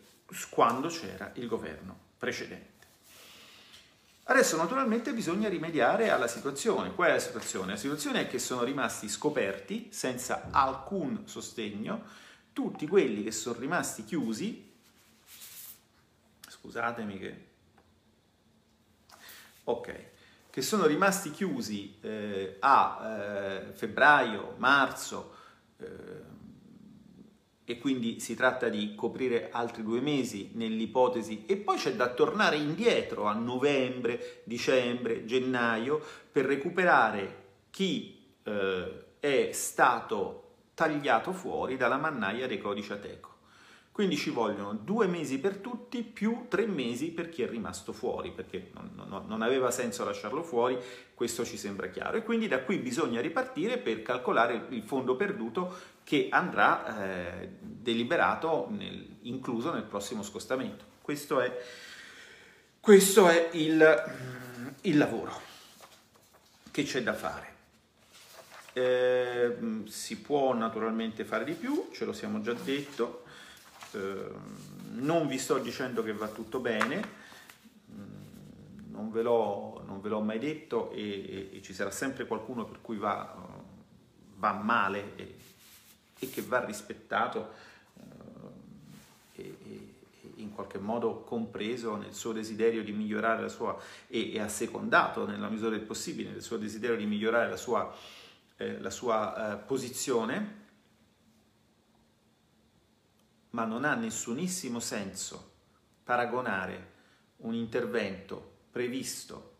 quando 0.51 0.89
c'era 0.89 1.33
il 1.37 1.47
governo 1.47 1.99
precedente. 2.19 2.73
Adesso 4.25 4.59
naturalmente 4.59 5.15
bisogna 5.15 5.49
rimediare 5.49 6.11
alla 6.11 6.29
situazione. 6.29 6.93
Qual 6.93 7.09
è 7.09 7.13
la 7.15 7.19
situazione? 7.19 7.73
La 7.73 7.79
situazione 7.79 8.21
è 8.21 8.29
che 8.29 8.39
sono 8.39 8.63
rimasti 8.63 9.09
scoperti 9.09 9.89
senza 9.91 10.49
alcun 10.51 11.23
sostegno 11.25 12.03
tutti 12.53 12.87
quelli 12.87 13.23
che 13.23 13.33
sono 13.33 13.59
rimasti 13.59 14.05
chiusi. 14.05 14.71
Scusatemi 16.47 17.19
che... 17.19 17.45
Ok 19.65 20.13
che 20.55 20.63
sono 20.63 20.87
rimasti 20.87 21.33
chiusi 21.33 21.97
eh, 22.01 22.59
a 22.61 23.01
eh, 23.03 23.73
febbraio, 23.73 24.55
marzo, 24.59 25.35
eh, 25.79 25.87
e 27.65 27.79
quindi 27.81 28.21
si 28.21 28.37
tratta 28.37 28.69
di 28.69 28.95
coprire 28.95 29.51
altri 29.51 29.83
due 29.83 30.01
mesi 30.01 30.53
nell'ipotesi 30.55 31.45
e 31.47 31.57
poi 31.57 31.77
c'è 31.77 31.97
da 31.97 32.15
tornare 32.15 32.55
indietro 32.55 33.25
a 33.25 33.33
novembre, 33.33 34.43
dicembre, 34.45 35.25
gennaio 35.25 36.01
per 36.31 36.45
recuperare 36.45 37.65
chi 37.71 38.37
eh, 38.45 39.07
è 39.19 39.49
stato 39.51 40.53
tagliato 40.75 41.33
fuori 41.33 41.77
dalla 41.77 41.97
mannaia 41.97 42.47
dei 42.47 42.61
codici 42.61 42.93
Ateco. 42.93 43.34
Quindi 43.95 44.17
ci 44.17 44.31
vogliono 44.31 44.73
due 44.73 45.07
mesi 45.07 45.39
per 45.39 45.59
tutti 45.59 46.03
più 46.03 46.47
tre 46.49 46.67
mesi 46.67 47.13
per 47.13 47.29
chi 47.29 47.45
è 47.45 47.49
rimasto 47.49 47.93
fuori, 47.93 48.33
perché 48.33 48.71
non, 48.73 48.91
non, 49.07 49.25
non, 49.29 49.41
aveva 49.41 49.71
senso 49.71 50.05
lasciarlo 50.05 50.43
fuori, 50.43 50.77
questo 51.15 51.45
ci 51.45 51.57
sembra 51.57 51.87
chiaro. 51.87 52.17
E 52.17 52.25
quindi 52.25 52.49
da 52.49 52.59
qui 52.65 52.79
bisogna 52.79 53.21
ripartire 53.21 53.79
per 53.79 54.03
calcolare 54.03 54.67
il 54.71 54.83
fondo 54.83 55.15
perduto 55.15 55.73
che 56.03 56.27
andrà 56.29 57.39
eh, 57.39 57.51
deliberato, 57.61 58.67
nel, 58.71 59.19
incluso 59.23 59.73
nel 59.73 59.85
prossimo 59.85 60.25
scostamento. 60.25 60.85
Questo 61.01 61.39
è, 61.39 61.57
questo 62.81 63.29
è 63.29 63.51
il, 63.53 64.03
il 64.81 64.99
lavoro 64.99 65.41
che 66.73 66.83
c'è 66.83 67.01
da 67.01 67.15
fare. 67.15 67.53
Eh, 68.73 69.57
si 69.87 70.19
può 70.19 70.53
naturalmente 70.53 71.25
fare 71.25 71.45
di 71.45 71.53
più, 71.53 71.91
ce 71.93 72.05
lo 72.05 72.13
siamo 72.13 72.41
già 72.41 72.55
detto, 72.55 73.23
eh, 73.95 74.63
non 74.95 75.27
vi 75.27 75.39
sto 75.39 75.59
dicendo 75.59 76.03
che 76.03 76.13
va 76.13 76.29
tutto 76.29 76.61
bene, 76.61 77.09
mm, 77.91 78.93
non 78.93 79.11
ve 79.11 79.23
l'ho, 79.23 79.83
non 79.87 80.01
ve 80.01 80.09
l'ho 80.09 80.21
mai 80.21 80.39
detto 80.39 80.91
e, 80.93 81.01
e, 81.01 81.51
e, 81.57 81.63
ci 81.63 81.75
sarà 81.75 81.91
sempre 81.91 82.27
qualcuno 82.27 82.65
per 82.65 82.81
cui 82.81 82.97
va, 82.97 83.35
va 84.37 84.53
male 84.53 85.17
e, 85.17 85.35
e, 86.19 86.31
che 86.31 86.43
va 86.43 86.65
rispettato 86.65 87.53
eh, 89.35 89.57
e, 89.67 89.93
in 90.37 90.53
qualche 90.53 90.79
modo 90.79 91.23
compreso 91.23 91.97
nel 91.97 92.15
suo 92.15 92.33
desiderio 92.33 92.83
di 92.83 92.93
migliorare 92.93 93.43
la 93.43 93.49
sua 93.49 93.77
e, 94.09 94.39
assecondato 94.41 95.27
nella 95.27 95.49
misura 95.49 95.71
del 95.71 95.81
possibile 95.81 96.31
nel 96.31 96.43
suo 96.43 96.57
desiderio 96.57 96.97
di 96.97 97.07
migliorare 97.07 97.51
la 97.51 97.57
sua, 97.57 97.93
eh, 98.57 98.81
la 98.81 98.91
sua 98.91 99.55
eh, 99.55 99.57
posizione 99.59 100.63
ma 103.55 103.65
non 103.65 103.85
ha 103.85 103.95
nessunissimo 103.95 104.81
senso 104.81 105.53
paragonare 106.03 106.93
un 107.39 107.55
intervento 107.55 108.53
previsto 108.71 109.53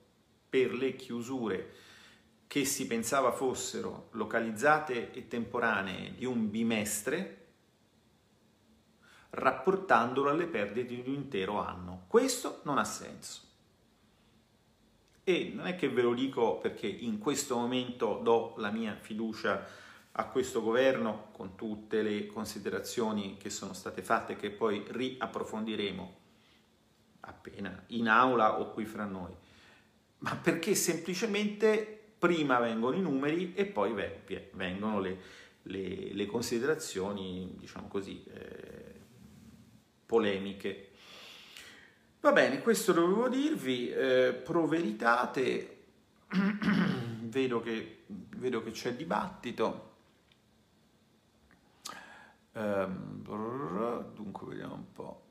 per 0.49 0.75
le 0.75 0.97
chiusure 0.97 1.73
che 2.47 2.65
si 2.65 2.87
pensava 2.87 3.33
fossero 3.33 4.09
localizzate 4.13 5.13
e 5.13 5.29
temporanee 5.29 6.15
di 6.15 6.25
un 6.25 6.51
bimestre 6.51 7.43
rapportandolo 9.31 10.31
alle 10.31 10.47
perdite 10.47 10.95
di 10.95 11.01
un 11.09 11.15
intero 11.15 11.61
anno. 11.61 12.05
Questo 12.09 12.61
non 12.65 12.79
ha 12.79 12.85
senso. 12.85 13.43
E 15.23 15.53
non 15.55 15.67
è 15.67 15.77
che 15.77 15.89
ve 15.89 16.03
lo 16.03 16.15
dico 16.15 16.59
perché 16.59 16.87
in 16.87 17.19
questo 17.19 17.57
momento 17.57 18.21
do 18.23 18.55
la 18.59 18.71
mia 18.71 18.95
fiducia 18.95 19.67
a 20.17 20.27
questo 20.27 20.63
governo 20.63 21.29
con 21.33 21.57
tutte 21.57 22.03
le 22.03 22.27
considerazioni 22.27 23.37
che 23.37 23.51
sono 23.51 23.73
state 23.73 24.03
fatte 24.03 24.37
che 24.37 24.51
poi 24.51 24.85
riapprofondiremo 24.87 26.23
appena 27.21 27.85
in 27.89 28.09
aula 28.09 28.61
o 28.61 28.71
qui 28.71 28.85
fra 28.85 29.05
noi, 29.07 29.33
ma 30.19 30.37
perché 30.37 30.75
semplicemente 30.75 32.13
prima 32.19 32.59
vengono 32.59 32.97
i 32.97 33.01
numeri 33.01 33.55
e 33.55 33.67
poi 33.67 33.93
vengono 34.53 35.01
le, 35.01 35.19
le, 35.63 36.13
le 36.13 36.27
considerazioni, 36.27 37.55
diciamo 37.59 37.89
così, 37.89 38.23
eh, 38.33 38.95
polemiche. 40.07 40.91
Va 42.21 42.33
bene, 42.33 42.63
questo 42.63 42.93
dovevo 42.93 43.29
dirvi, 43.29 43.91
eh, 43.91 44.33
pro 44.33 44.67
veritate, 44.67 45.87
vedo 47.21 47.61
che, 47.61 48.05
vedo 48.07 48.63
che 48.63 48.71
c'è 48.71 48.95
dibattito. 48.95 49.93
Um, 52.55 53.23
dunque 54.15 54.47
vediamo 54.49 54.75
un 54.75 54.93
po'. 54.93 55.23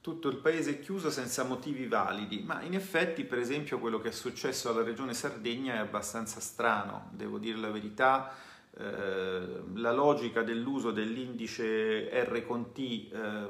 Tutto 0.00 0.28
il 0.28 0.36
paese 0.36 0.70
è 0.70 0.80
chiuso 0.80 1.10
senza 1.10 1.44
motivi 1.44 1.86
validi, 1.86 2.42
ma 2.42 2.62
in 2.62 2.74
effetti 2.74 3.24
per 3.24 3.38
esempio 3.38 3.78
quello 3.78 4.00
che 4.00 4.08
è 4.08 4.12
successo 4.12 4.70
alla 4.70 4.82
regione 4.82 5.12
Sardegna 5.12 5.74
è 5.74 5.78
abbastanza 5.78 6.40
strano, 6.40 7.10
devo 7.12 7.38
dire 7.38 7.58
la 7.58 7.70
verità. 7.70 8.32
Eh, 8.76 9.62
la 9.74 9.92
logica 9.92 10.42
dell'uso 10.42 10.92
dell'indice 10.92 12.08
R 12.24 12.46
con 12.46 12.72
T 12.72 12.78
eh, 12.78 13.46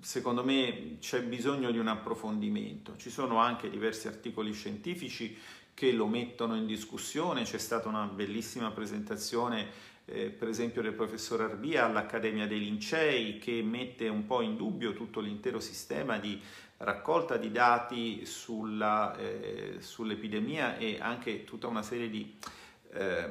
secondo 0.00 0.44
me 0.44 0.96
c'è 0.98 1.22
bisogno 1.22 1.70
di 1.70 1.78
un 1.78 1.88
approfondimento. 1.88 2.96
Ci 2.96 3.10
sono 3.10 3.38
anche 3.38 3.70
diversi 3.70 4.08
articoli 4.08 4.52
scientifici 4.52 5.36
che 5.74 5.92
lo 5.92 6.06
mettono 6.06 6.56
in 6.56 6.66
discussione. 6.66 7.42
C'è 7.42 7.58
stata 7.58 7.88
una 7.88 8.04
bellissima 8.06 8.70
presentazione, 8.70 9.68
eh, 10.04 10.30
per 10.30 10.48
esempio, 10.48 10.82
del 10.82 10.94
professor 10.94 11.42
Arbia 11.42 11.86
all'Accademia 11.86 12.46
dei 12.46 12.60
Lincei, 12.60 13.38
che 13.38 13.62
mette 13.62 14.08
un 14.08 14.26
po' 14.26 14.40
in 14.40 14.56
dubbio 14.56 14.92
tutto 14.92 15.20
l'intero 15.20 15.60
sistema 15.60 16.18
di 16.18 16.40
raccolta 16.78 17.36
di 17.36 17.50
dati 17.50 18.24
sulla, 18.24 19.16
eh, 19.16 19.76
sull'epidemia 19.80 20.78
e 20.78 20.98
anche 20.98 21.44
tutta 21.44 21.66
una 21.66 21.82
serie 21.82 22.08
di 22.08 22.36
eh, 22.92 23.28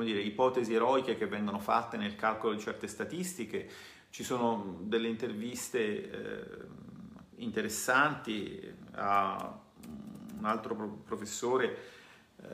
dire, 0.00 0.20
ipotesi 0.20 0.74
eroiche 0.74 1.16
che 1.16 1.26
vengono 1.26 1.60
fatte 1.60 1.96
nel 1.96 2.16
calcolo 2.16 2.54
di 2.54 2.60
certe 2.60 2.88
statistiche. 2.88 3.68
Ci 4.12 4.24
sono 4.24 4.76
delle 4.82 5.08
interviste 5.08 5.78
eh, 5.80 6.46
interessanti. 7.36 8.60
A 8.92 9.58
un 10.36 10.44
altro 10.44 11.00
professore, 11.02 11.76
eh, 12.42 12.46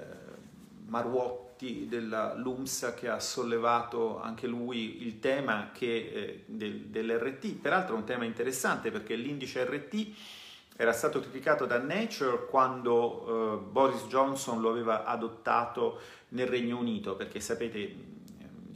Maruotti 0.87 1.89
della 1.89 2.35
LUMSA, 2.35 2.95
che 2.95 3.09
ha 3.09 3.19
sollevato 3.19 4.21
anche 4.21 4.47
lui 4.47 5.03
il 5.03 5.19
tema 5.19 5.71
che, 5.73 5.97
eh, 5.97 6.45
del, 6.47 6.83
dell'RT, 6.83 7.55
peraltro 7.55 7.97
un 7.97 8.05
tema 8.05 8.25
interessante 8.25 8.93
perché 8.93 9.17
l'indice 9.17 9.65
RT 9.65 10.15
era 10.77 10.93
stato 10.93 11.19
criticato 11.19 11.67
da 11.67 11.79
Nature 11.79 12.47
quando 12.47 13.57
eh, 13.57 13.69
Boris 13.69 14.05
Johnson 14.05 14.61
lo 14.61 14.71
aveva 14.71 15.05
adottato 15.05 15.99
nel 16.29 16.47
Regno 16.47 16.79
Unito, 16.79 17.17
perché 17.17 17.41
sapete, 17.41 18.17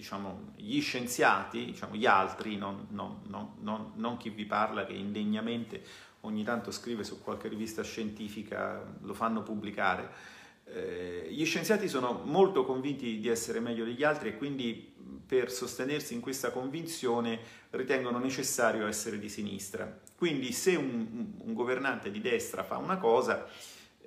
diciamo, 0.02 0.52
gli 0.56 0.80
scienziati, 0.80 1.64
diciamo, 1.64 1.94
gli 1.94 2.06
altri, 2.06 2.56
non, 2.56 2.88
non, 2.90 3.20
non, 3.60 3.92
non, 3.94 4.16
chi 4.16 4.30
vi 4.30 4.44
parla 4.44 4.84
che 4.84 4.94
indegnamente 4.94 5.80
ogni 6.22 6.42
tanto 6.42 6.72
scrive 6.72 7.04
su 7.04 7.22
qualche 7.22 7.46
rivista 7.46 7.84
scientifica, 7.84 8.84
lo 9.02 9.14
fanno 9.14 9.42
pubblicare. 9.42 10.10
Eh, 10.64 11.28
gli 11.30 11.44
scienziati 11.44 11.88
sono 11.88 12.20
molto 12.24 12.64
convinti 12.64 13.20
di 13.20 13.28
essere 13.28 13.60
meglio 13.60 13.84
degli 13.84 14.02
altri 14.02 14.30
e 14.30 14.36
quindi 14.36 14.92
per 15.24 15.52
sostenersi 15.52 16.14
in 16.14 16.20
questa 16.20 16.50
convinzione 16.50 17.38
ritengono 17.70 18.18
necessario 18.18 18.88
essere 18.88 19.20
di 19.20 19.28
sinistra. 19.28 20.00
Quindi 20.16 20.50
se 20.50 20.74
un, 20.74 21.34
un 21.38 21.54
governante 21.54 22.10
di 22.10 22.20
destra 22.20 22.64
fa 22.64 22.76
una 22.76 22.96
cosa, 22.96 23.46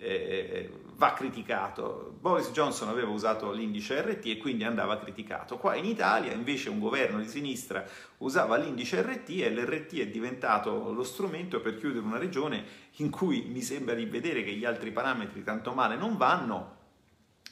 eh, 0.06 0.70
va 0.96 1.14
criticato. 1.14 2.16
Boris 2.20 2.52
Johnson 2.52 2.90
aveva 2.90 3.10
usato 3.10 3.52
l'indice 3.52 4.02
RT 4.02 4.26
e 4.28 4.38
quindi 4.38 4.64
andava 4.64 4.98
criticato. 4.98 5.58
Qua 5.58 5.76
in 5.76 5.86
Italia 5.86 6.32
invece 6.32 6.70
un 6.70 6.80
governo 6.80 7.20
di 7.20 7.28
sinistra 7.28 7.86
usava 8.20 8.58
l'indice 8.58 9.02
RT 9.02 9.30
e 9.30 9.52
l'RT 9.52 10.00
è 10.00 10.08
diventato 10.08 10.92
lo 10.92 11.04
strumento 11.04 11.60
per 11.60 11.78
chiudere 11.78 12.06
una 12.06 12.18
regione 12.18 12.64
in 12.98 13.10
cui 13.10 13.46
mi 13.52 13.62
sembra 13.62 13.94
di 13.94 14.06
vedere 14.06 14.44
che 14.44 14.54
gli 14.54 14.66
altri 14.66 14.92
parametri 14.92 15.44
tanto 15.44 15.74
male 15.74 15.96
non 15.98 16.18
vanno 16.18 16.74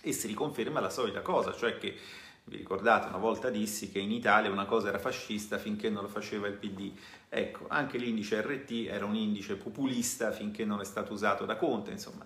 e 0.02 0.12
si 0.12 0.28
riconferma 0.28 0.80
la 0.80 0.90
solita 0.90 1.22
cosa, 1.22 1.54
cioè 1.54 1.78
che 1.78 1.96
vi 2.46 2.58
ricordate, 2.58 3.08
una 3.08 3.18
volta 3.18 3.50
dissi 3.50 3.90
che 3.90 4.00
in 4.00 4.12
Italia 4.12 4.52
una 4.52 4.66
cosa 4.66 4.90
era 4.90 5.00
fascista 5.00 5.58
finché 5.58 5.90
non 5.90 6.04
lo 6.04 6.10
faceva 6.10 6.48
il 6.48 6.56
PD. 6.56 6.92
Ecco, 7.30 7.68
anche 7.70 7.98
l'indice 7.98 8.42
RT 8.42 8.88
era 8.88 9.06
un 9.06 9.16
indice 9.16 9.56
populista 9.56 10.32
finché 10.32 10.66
non 10.66 10.82
è 10.82 10.84
stato 10.84 11.14
usato 11.14 11.46
da 11.46 11.56
Conte. 11.56 11.92
Insomma, 11.92 12.26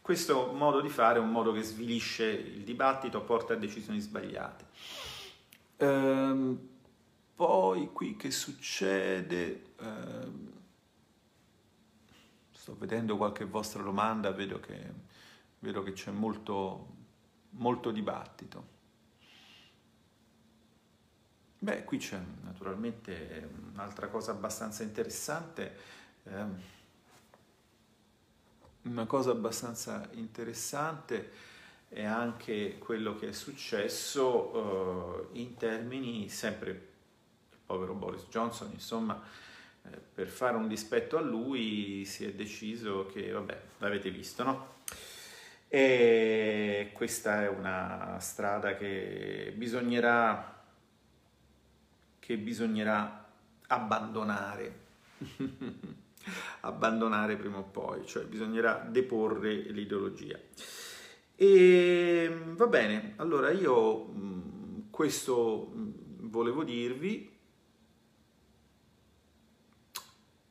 questo 0.00 0.52
modo 0.52 0.80
di 0.80 0.88
fare 0.88 1.18
è 1.18 1.20
un 1.20 1.30
modo 1.30 1.52
che 1.52 1.62
svilisce 1.62 2.26
il 2.26 2.62
dibattito, 2.62 3.20
porta 3.22 3.54
a 3.54 3.56
decisioni 3.56 3.98
sbagliate. 3.98 4.66
Ehm, 5.78 6.68
poi 7.34 7.92
qui 7.92 8.16
che 8.16 8.30
succede? 8.30 9.62
Ehm, 9.80 10.52
sto 12.52 12.76
vedendo 12.78 13.16
qualche 13.16 13.44
vostra 13.44 13.82
domanda, 13.82 14.30
vedo 14.30 14.60
che, 14.60 14.92
vedo 15.58 15.82
che 15.82 15.92
c'è 15.92 16.12
molto, 16.12 16.86
molto 17.50 17.90
dibattito. 17.90 18.77
Beh, 21.60 21.84
qui 21.84 21.98
c'è 21.98 22.18
naturalmente 22.44 23.50
un'altra 23.72 24.08
cosa 24.08 24.30
abbastanza 24.30 24.82
interessante, 24.84 25.76
eh, 26.24 26.44
una 28.82 29.06
cosa 29.06 29.32
abbastanza 29.32 30.08
interessante 30.12 31.30
e 31.88 32.04
anche 32.04 32.78
quello 32.78 33.16
che 33.16 33.28
è 33.30 33.32
successo 33.32 35.30
eh, 35.32 35.38
in 35.40 35.56
termini 35.56 36.28
sempre 36.28 36.70
il 36.70 36.80
povero 37.64 37.94
Boris 37.94 38.26
Johnson, 38.28 38.70
insomma, 38.72 39.20
eh, 39.82 39.96
per 40.14 40.28
fare 40.28 40.56
un 40.56 40.68
dispetto 40.68 41.16
a 41.16 41.20
lui 41.20 42.04
si 42.04 42.24
è 42.24 42.32
deciso 42.32 43.06
che, 43.06 43.30
vabbè, 43.30 43.60
l'avete 43.78 44.10
visto, 44.10 44.42
no? 44.44 44.76
E 45.68 46.90
questa 46.94 47.42
è 47.42 47.48
una 47.48 48.16
strada 48.20 48.74
che 48.76 49.52
bisognerà, 49.56 50.57
che 52.28 52.36
bisognerà 52.36 53.26
abbandonare, 53.68 54.80
abbandonare 56.60 57.36
prima 57.36 57.56
o 57.56 57.62
poi, 57.62 58.06
cioè 58.06 58.24
bisognerà 58.24 58.86
deporre 58.86 59.54
l'ideologia. 59.54 60.38
E 61.34 62.38
va 62.48 62.66
bene, 62.66 63.14
allora 63.16 63.50
io 63.50 64.12
questo 64.90 65.72
volevo 65.72 66.64
dirvi, 66.64 67.34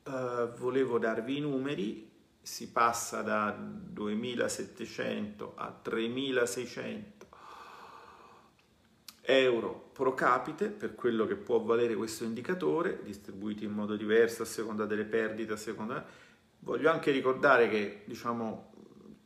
uh, 0.06 0.52
volevo 0.58 0.98
darvi 0.98 1.38
i 1.38 1.42
numeri, 1.42 2.10
si 2.42 2.72
passa 2.72 3.22
da 3.22 3.56
2700 3.56 5.54
a 5.56 5.72
3600 5.80 7.17
euro 9.30 9.90
pro 9.92 10.14
capite 10.14 10.70
per 10.70 10.96
quello 10.96 11.26
che 11.26 11.36
può 11.36 11.60
valere 11.60 11.96
questo 11.96 12.24
indicatore, 12.24 13.02
distribuiti 13.04 13.66
in 13.66 13.72
modo 13.72 13.96
diverso 13.96 14.44
a 14.44 14.46
seconda 14.46 14.86
delle 14.86 15.06
perdite, 15.06 15.54
a 15.54 15.58
seconda... 15.58 16.06
Voglio 16.60 16.90
anche 16.90 17.12
ricordare 17.12 17.70
che, 17.70 18.04
diciamo, 18.06 18.74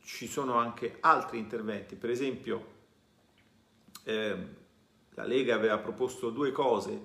ci 0.02 0.26
sono 0.26 0.54
anche 0.54 0.96
altri 1.00 1.38
interventi, 1.38 1.94
per 1.94 2.10
esempio 2.10 2.66
eh, 4.04 4.36
la 5.14 5.24
Lega 5.24 5.54
aveva 5.54 5.78
proposto 5.78 6.30
due 6.30 6.50
cose, 6.50 7.00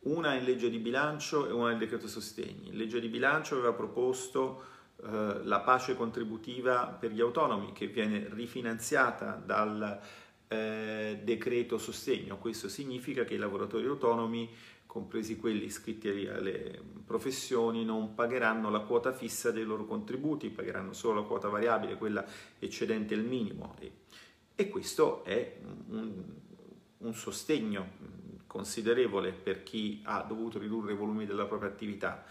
una 0.00 0.34
in 0.34 0.44
legge 0.44 0.70
di 0.70 0.78
bilancio 0.78 1.48
e 1.48 1.52
una 1.52 1.68
nel 1.70 1.78
decreto 1.78 2.06
sostegni. 2.06 2.68
In 2.68 2.76
legge 2.76 3.00
di 3.00 3.08
bilancio 3.08 3.54
aveva 3.54 3.72
proposto 3.72 4.62
eh, 5.02 5.40
la 5.42 5.60
pace 5.60 5.96
contributiva 5.96 6.86
per 6.86 7.10
gli 7.10 7.20
autonomi 7.20 7.72
che 7.72 7.86
viene 7.88 8.28
rifinanziata 8.30 9.40
dal 9.44 10.00
eh, 10.48 11.20
decreto 11.22 11.78
sostegno. 11.78 12.38
Questo 12.38 12.68
significa 12.68 13.24
che 13.24 13.34
i 13.34 13.38
lavoratori 13.38 13.86
autonomi, 13.86 14.48
compresi 14.86 15.36
quelli 15.36 15.64
iscritti 15.64 16.08
alle 16.26 16.80
professioni, 17.04 17.84
non 17.84 18.14
pagheranno 18.14 18.70
la 18.70 18.80
quota 18.80 19.12
fissa 19.12 19.50
dei 19.50 19.64
loro 19.64 19.84
contributi, 19.84 20.48
pagheranno 20.48 20.92
solo 20.92 21.20
la 21.20 21.26
quota 21.26 21.48
variabile, 21.48 21.96
quella 21.96 22.24
eccedente 22.58 23.14
il 23.14 23.22
minimo. 23.22 23.76
E, 23.78 23.92
e 24.54 24.68
questo 24.68 25.24
è 25.24 25.56
un, 25.88 26.24
un 26.98 27.14
sostegno 27.14 28.24
considerevole 28.46 29.32
per 29.32 29.62
chi 29.62 30.00
ha 30.04 30.22
dovuto 30.22 30.58
ridurre 30.58 30.92
i 30.92 30.96
volumi 30.96 31.26
della 31.26 31.44
propria 31.44 31.68
attività 31.68 32.24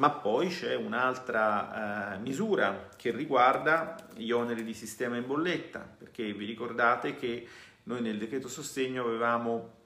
ma 0.00 0.08
poi 0.08 0.48
c'è 0.48 0.74
un'altra 0.74 2.14
eh, 2.14 2.18
misura 2.20 2.88
che 2.96 3.10
riguarda 3.10 3.96
gli 4.14 4.30
oneri 4.30 4.64
di 4.64 4.72
sistema 4.72 5.18
in 5.18 5.26
bolletta, 5.26 5.80
perché 5.80 6.32
vi 6.32 6.46
ricordate 6.46 7.16
che 7.16 7.46
noi 7.82 8.00
nel 8.00 8.16
decreto 8.16 8.48
sostegno 8.48 9.04
avevamo 9.04 9.78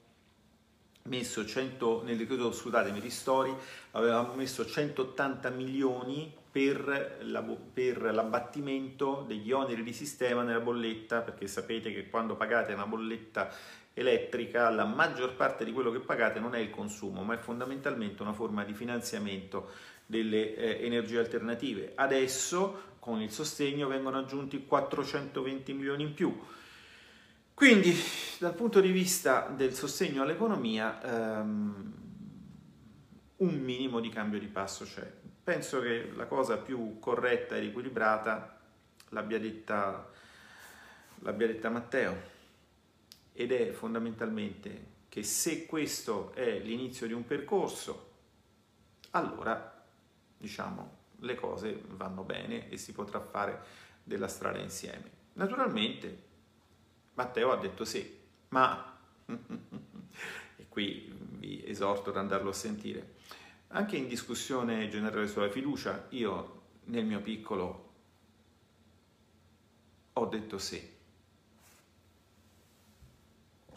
messo 1.03 1.45
100, 1.45 2.03
nel 2.05 2.15
decreto 2.15 2.53
scusatemi, 2.53 3.01
ristori, 3.01 3.53
avevamo 3.91 4.35
messo 4.35 4.65
180 4.65 5.49
milioni 5.49 6.33
per, 6.49 7.17
la, 7.23 7.41
per 7.41 8.01
l'abbattimento 8.13 9.25
degli 9.27 9.51
oneri 9.51 9.83
di 9.83 9.91
sistema 9.91 10.43
nella 10.43 10.61
bolletta, 10.61 11.23
perché 11.23 11.45
sapete 11.47 11.91
che 11.91 12.09
quando 12.09 12.37
pagate 12.37 12.71
una 12.71 12.87
bolletta 12.87 13.49
elettrica, 13.97 14.69
la 14.69 14.85
maggior 14.85 15.35
parte 15.35 15.65
di 15.65 15.71
quello 15.71 15.91
che 15.91 15.99
pagate 15.99 16.39
non 16.39 16.55
è 16.55 16.59
il 16.59 16.69
consumo, 16.69 17.23
ma 17.23 17.33
è 17.33 17.37
fondamentalmente 17.37 18.21
una 18.21 18.33
forma 18.33 18.63
di 18.63 18.73
finanziamento 18.73 19.71
delle 20.05 20.55
eh, 20.55 20.85
energie 20.85 21.19
alternative. 21.19 21.93
Adesso 21.95 22.93
con 22.99 23.21
il 23.21 23.31
sostegno 23.31 23.87
vengono 23.87 24.17
aggiunti 24.17 24.65
420 24.65 25.73
milioni 25.73 26.03
in 26.03 26.13
più. 26.13 26.37
Quindi 27.53 27.95
dal 28.39 28.53
punto 28.53 28.81
di 28.81 28.91
vista 28.91 29.47
del 29.47 29.73
sostegno 29.73 30.23
all'economia 30.23 31.01
ehm, 31.39 31.93
un 33.37 33.59
minimo 33.59 33.99
di 33.99 34.09
cambio 34.09 34.39
di 34.39 34.47
passo 34.47 34.85
c'è. 34.85 35.09
Penso 35.43 35.79
che 35.81 36.11
la 36.15 36.25
cosa 36.25 36.57
più 36.57 36.99
corretta 36.99 37.55
ed 37.55 37.65
equilibrata 37.65 38.59
l'abbia 39.09 39.39
detta, 39.39 40.09
l'abbia 41.19 41.47
detta 41.47 41.69
Matteo 41.69 42.33
ed 43.31 43.51
è 43.51 43.71
fondamentalmente 43.71 44.93
che 45.09 45.23
se 45.23 45.65
questo 45.65 46.33
è 46.33 46.59
l'inizio 46.59 47.07
di 47.07 47.13
un 47.13 47.25
percorso, 47.25 48.09
allora 49.11 49.74
diciamo, 50.37 51.03
le 51.19 51.35
cose 51.35 51.81
vanno 51.87 52.23
bene 52.23 52.69
e 52.69 52.77
si 52.77 52.91
potrà 52.91 53.19
fare 53.19 53.63
della 54.03 54.27
strada 54.27 54.59
insieme. 54.59 55.11
Naturalmente 55.33 56.23
Matteo 57.15 57.51
ha 57.51 57.57
detto 57.57 57.85
sì, 57.85 58.19
ma, 58.49 58.97
e 60.55 60.67
qui 60.67 61.13
vi 61.37 61.63
esorto 61.65 62.09
ad 62.09 62.17
andarlo 62.17 62.49
a 62.49 62.53
sentire, 62.53 63.15
anche 63.69 63.97
in 63.97 64.07
discussione 64.07 64.87
generale 64.89 65.27
sulla 65.27 65.49
fiducia, 65.49 66.07
io 66.09 66.63
nel 66.85 67.05
mio 67.05 67.21
piccolo 67.21 67.93
ho 70.13 70.25
detto 70.25 70.57
sì. 70.57 70.93